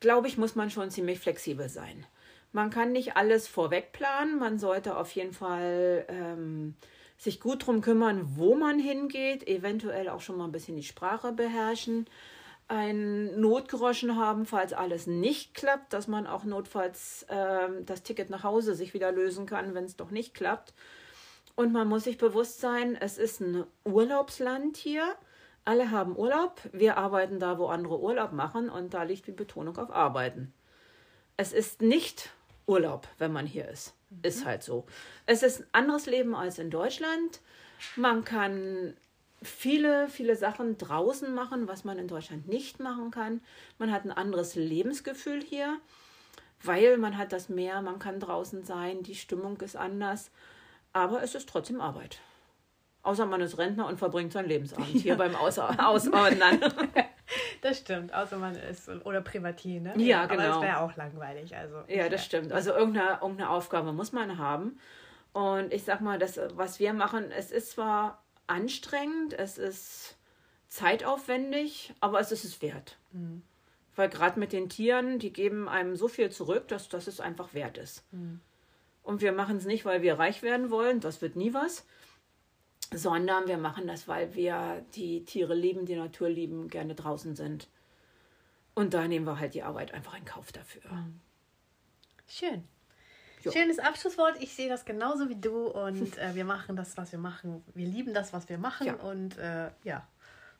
[0.00, 2.06] glaube ich, muss man schon ziemlich flexibel sein.
[2.52, 4.38] Man kann nicht alles vorweg planen.
[4.38, 6.76] Man sollte auf jeden Fall ähm,
[7.16, 11.32] sich gut darum kümmern, wo man hingeht, eventuell auch schon mal ein bisschen die Sprache
[11.32, 12.06] beherrschen,
[12.68, 18.44] ein Notgroschen haben, falls alles nicht klappt, dass man auch notfalls ähm, das Ticket nach
[18.44, 20.74] Hause sich wieder lösen kann, wenn es doch nicht klappt.
[21.56, 25.14] Und man muss sich bewusst sein, es ist ein Urlaubsland hier.
[25.64, 26.60] Alle haben Urlaub.
[26.72, 28.68] Wir arbeiten da, wo andere Urlaub machen.
[28.68, 30.52] Und da liegt die Betonung auf Arbeiten.
[31.36, 32.30] Es ist nicht
[32.66, 33.94] Urlaub, wenn man hier ist.
[34.10, 34.18] Mhm.
[34.22, 34.86] Ist halt so.
[35.26, 37.40] Es ist ein anderes Leben als in Deutschland.
[37.96, 38.94] Man kann
[39.42, 43.40] viele, viele Sachen draußen machen, was man in Deutschland nicht machen kann.
[43.78, 45.78] Man hat ein anderes Lebensgefühl hier,
[46.62, 50.30] weil man hat das Meer, man kann draußen sein, die Stimmung ist anders,
[50.94, 52.20] aber es ist trotzdem Arbeit.
[53.02, 55.00] Außer man ist Rentner und verbringt seinen Lebensabend ja.
[55.00, 56.60] hier beim Ausordnen.
[57.60, 59.92] das stimmt, außer man ist oder Privatier, ne?
[59.98, 60.42] Ja, genau.
[60.42, 61.54] Aber das wäre auch langweilig.
[61.54, 62.52] Also, ja, das stimmt.
[62.52, 64.78] Also irgendeine, irgendeine Aufgabe muss man haben.
[65.34, 70.16] Und ich sag mal, das, was wir machen, es ist zwar anstrengend, es ist
[70.68, 72.96] zeitaufwendig, aber es ist es wert.
[73.12, 73.42] Mhm.
[73.96, 77.52] Weil gerade mit den Tieren, die geben einem so viel zurück, dass, dass es einfach
[77.52, 78.04] wert ist.
[78.12, 78.40] Mhm.
[79.04, 81.86] Und wir machen es nicht, weil wir reich werden wollen, das wird nie was,
[82.92, 87.68] sondern wir machen das, weil wir die Tiere lieben, die Natur lieben, gerne draußen sind.
[88.74, 90.82] Und da nehmen wir halt die Arbeit einfach in Kauf dafür.
[92.26, 92.64] Schön.
[93.42, 93.52] Jo.
[93.52, 94.40] Schönes Abschlusswort.
[94.40, 97.62] Ich sehe das genauso wie du und äh, wir machen das, was wir machen.
[97.74, 98.94] Wir lieben das, was wir machen ja.
[98.94, 100.08] und äh, ja,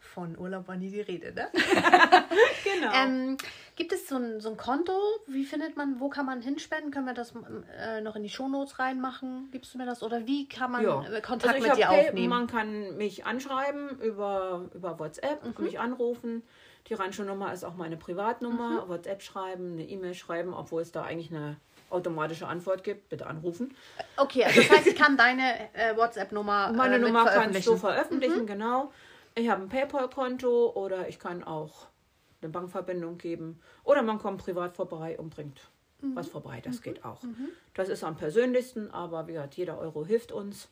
[0.04, 1.48] von Urlaub war nie die Rede, ne?
[2.64, 2.92] genau.
[2.94, 3.36] Ähm,
[3.76, 4.92] gibt es so ein, so ein Konto?
[5.26, 6.90] Wie findet man, wo kann man hinspenden?
[6.90, 7.32] Können wir das
[7.78, 9.48] äh, noch in die Shownotes reinmachen?
[9.50, 10.02] Gibst du mir das?
[10.02, 11.02] Oder wie kann man ja.
[11.04, 12.28] Äh, Kontakt also mit dir Pay aufnehmen?
[12.28, 15.64] Man kann mich anschreiben über, über WhatsApp, mhm.
[15.64, 16.42] mich anrufen.
[16.88, 18.84] Die Rancho-Nummer ist auch meine Privatnummer.
[18.84, 18.88] Mhm.
[18.88, 21.56] WhatsApp schreiben, eine E-Mail schreiben, obwohl es da eigentlich eine
[21.90, 23.74] automatische Antwort gibt, bitte anrufen.
[24.16, 26.70] Okay, also das heißt, ich kann deine äh, WhatsApp-Nummer.
[26.70, 28.46] äh, Meine Nummer kannst du veröffentlichen, mhm.
[28.46, 28.92] genau.
[29.34, 31.88] Ich habe ein PayPal-Konto oder ich kann auch
[32.40, 33.60] eine Bankverbindung geben.
[33.82, 35.60] Oder man kommt privat vorbei und bringt
[36.00, 36.14] mhm.
[36.14, 36.60] was vorbei.
[36.62, 36.82] Das mhm.
[36.82, 37.22] geht auch.
[37.22, 37.48] Mhm.
[37.74, 40.68] Das ist am persönlichsten, aber wie gesagt, jeder Euro hilft uns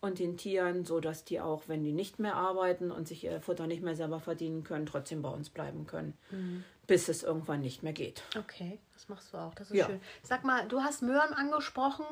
[0.00, 3.66] und den Tieren, sodass die auch, wenn die nicht mehr arbeiten und sich ihr Futter
[3.66, 6.64] nicht mehr selber verdienen können, trotzdem bei uns bleiben können, mhm.
[6.90, 8.24] Bis es irgendwann nicht mehr geht.
[8.36, 9.54] Okay, das machst du auch.
[9.54, 9.86] Das ist ja.
[9.86, 10.00] schön.
[10.24, 12.04] Sag mal, du hast Möhren angesprochen.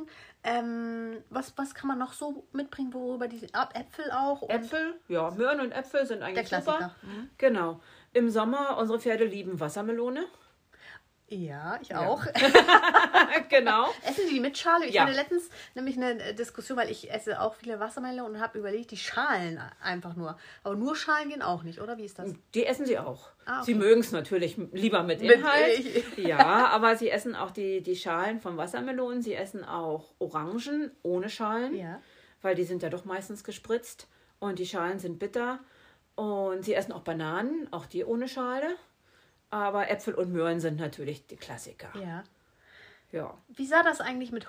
[0.45, 3.43] Ähm, was, was kann man noch so mitbringen, worüber die
[3.75, 4.49] Äpfel auch?
[4.49, 6.95] Äpfel, ja, Möhren und Äpfel sind eigentlich super.
[7.03, 7.29] Mhm.
[7.39, 7.81] Genau.
[8.13, 10.27] Im Sommer, unsere Pferde lieben Wassermelone.
[11.31, 12.25] Ja, ich auch.
[12.25, 12.33] Ja.
[13.49, 13.89] genau.
[14.07, 14.87] Essen die mit Schale?
[14.87, 15.03] Ich ja.
[15.03, 18.97] hatte letztens nämlich eine Diskussion, weil ich esse auch viele Wassermelonen und habe überlegt, die
[18.97, 20.39] Schalen einfach nur.
[20.63, 21.99] Aber nur Schalen gehen auch nicht, oder?
[21.99, 22.33] Wie ist das?
[22.55, 23.31] Die essen sie auch.
[23.45, 23.67] Ah, okay.
[23.67, 25.95] Sie mögen es natürlich lieber mit Inhalt.
[25.95, 29.23] Mit, ja, aber sie essen auch die, die Schalen von Wassermelonen.
[29.23, 32.01] Sie essen auch Orangen ohne Schalen, ja.
[32.41, 34.09] weil die sind ja doch meistens gespritzt
[34.39, 35.61] und die Schalen sind bitter.
[36.15, 38.75] Und sie essen auch Bananen, auch die ohne Schale.
[39.51, 41.91] Aber Äpfel und Möhren sind natürlich die Klassiker.
[41.99, 42.25] Ja.
[43.13, 43.39] Ja.
[43.49, 44.47] Wie sah das eigentlich mit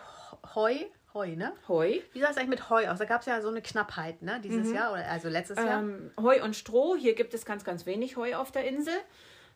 [0.56, 0.76] Heu?
[1.14, 1.54] Heu, ne?
[1.68, 2.00] Heu.
[2.14, 3.00] Wie sah es eigentlich mit Heu aus?
[3.00, 4.40] Da gab es ja so eine Knappheit, ne?
[4.42, 4.76] Dieses mhm.
[4.76, 5.80] Jahr, oder also letztes Jahr.
[5.80, 6.96] Ähm, Heu und Stroh.
[6.96, 8.94] Hier gibt es ganz, ganz wenig Heu auf der Insel.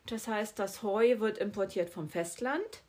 [0.06, 2.82] Das heißt, das Heu wird importiert vom Festland,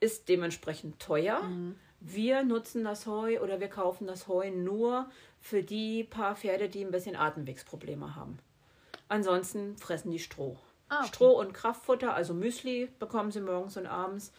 [0.00, 1.42] ist dementsprechend teuer.
[1.42, 1.76] Mhm.
[2.00, 6.84] Wir nutzen das Heu oder wir kaufen das Heu nur für die paar Pferde, die
[6.84, 8.38] ein bisschen Atemwegsprobleme haben.
[9.08, 10.58] Ansonsten fressen die Stroh.
[10.88, 11.08] Ah, okay.
[11.08, 14.32] Stroh und Kraftfutter, also Müsli bekommen sie morgens und abends.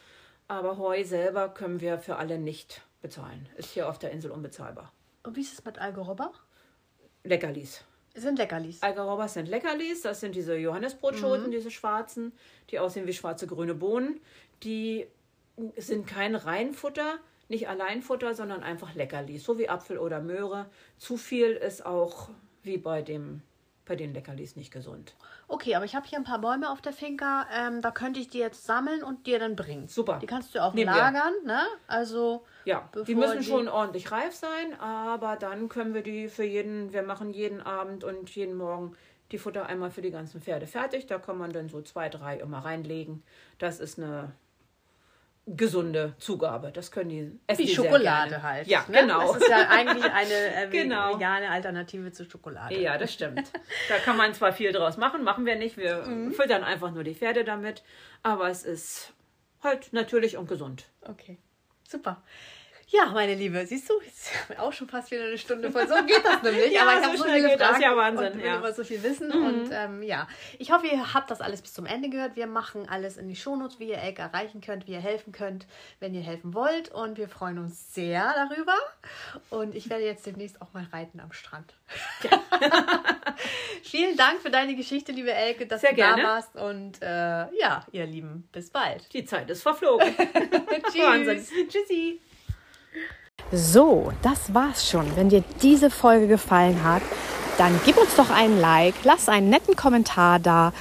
[0.48, 3.50] Aber Heu selber können wir für alle nicht bezahlen.
[3.58, 4.93] Ist hier auf der Insel unbezahlbar.
[5.24, 6.32] Und wie ist es mit Algeroba?
[7.24, 7.84] Leckerlis.
[8.16, 8.82] Sind Leckerlis.
[8.82, 10.02] Algerobas sind Leckerlis.
[10.02, 11.52] Das sind diese Johannesbrotschoten, mhm.
[11.52, 12.32] diese schwarzen,
[12.70, 14.22] die aussehen wie schwarze grüne Bohnen.
[14.64, 15.06] Die
[15.76, 17.20] sind kein Reinfutter,
[17.50, 20.68] nicht Alleinfutter, sondern einfach Leckerlis, so wie Apfel oder Möhre.
[20.98, 22.30] Zu viel ist auch
[22.64, 23.41] wie bei dem
[23.88, 25.16] bei den Leckerlis nicht gesund.
[25.48, 27.48] Okay, aber ich habe hier ein paar Bäume auf der Finca.
[27.54, 29.88] Ähm, da könnte ich die jetzt sammeln und dir dann bringen.
[29.88, 30.20] Super.
[30.22, 31.54] Die kannst du auch Nehmen lagern, wir.
[31.54, 31.62] ne?
[31.88, 32.46] Also.
[32.66, 33.46] Ja, die müssen die...
[33.46, 38.04] schon ordentlich reif sein, aber dann können wir die für jeden, wir machen jeden Abend
[38.04, 38.96] und jeden Morgen
[39.32, 41.08] die Futter einmal für die ganzen Pferde fertig.
[41.08, 43.24] Da kann man dann so zwei, drei immer reinlegen.
[43.58, 44.32] Das ist eine
[45.48, 46.72] gesunde Zugabe.
[46.72, 47.60] Das können die essen.
[47.60, 48.68] Wie die Schokolade halt.
[48.68, 49.02] Ja, ne?
[49.02, 49.34] genau.
[49.34, 51.16] Das ist ja eigentlich eine äh, genau.
[51.16, 52.80] vegane Alternative zu Schokolade.
[52.80, 53.52] Ja, das stimmt.
[53.88, 55.78] da kann man zwar viel draus machen, machen wir nicht.
[55.78, 56.34] Wir mhm.
[56.34, 57.84] füttern einfach nur die Pferde damit.
[58.24, 59.14] Aber es ist
[59.64, 60.86] halt natürlich und gesund.
[61.02, 61.38] Okay,
[61.88, 62.22] super.
[62.90, 65.86] Ja, meine Liebe, siehst du, jetzt haben wir auch schon fast wieder eine Stunde voll.
[65.90, 66.72] So geht das nämlich.
[66.72, 67.68] Ja, aber ich so habe so viele geht das.
[67.70, 68.56] Fragen Ja, Wahnsinn, und will ja.
[68.56, 69.30] immer so viel wissen.
[69.30, 70.26] Und ähm, ja,
[70.58, 72.38] ich hoffe, ihr habt das alles bis zum Ende gehört.
[72.38, 75.68] Wir machen alles in die Shownotes, wie ihr Elke erreichen könnt, wie ihr helfen könnt,
[76.00, 76.90] wenn ihr helfen wollt.
[76.90, 78.76] Und wir freuen uns sehr darüber.
[79.50, 81.74] Und ich werde jetzt demnächst auch mal reiten am Strand.
[83.84, 86.24] Vielen Dank für deine Geschichte, liebe Elke, dass Sehr du da gerne.
[86.24, 86.56] warst.
[86.56, 87.08] Und äh,
[87.60, 89.14] ja, ihr Lieben, bis bald.
[89.14, 90.08] Die Zeit ist verflogen.
[90.18, 91.46] Wahnsinn.
[91.68, 92.22] Tschüssi.
[93.52, 95.16] So, das war's schon.
[95.16, 97.02] Wenn dir diese Folge gefallen hat,
[97.58, 100.74] dann gib uns doch einen Like, lass einen netten Kommentar da,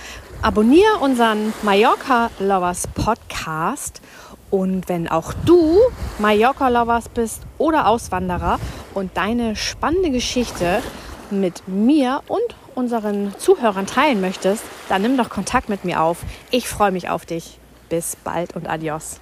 [0.42, 4.02] abonniere unseren Mallorca Lovers Podcast
[4.50, 5.78] und wenn auch du
[6.18, 8.58] Mallorca Lovers bist oder Auswanderer
[8.94, 10.82] und deine spannende Geschichte
[11.30, 16.18] mit mir und unseren Zuhörern teilen möchtest, dann nimm doch Kontakt mit mir auf.
[16.50, 17.58] Ich freue mich auf dich.
[17.88, 19.20] Bis bald und adios.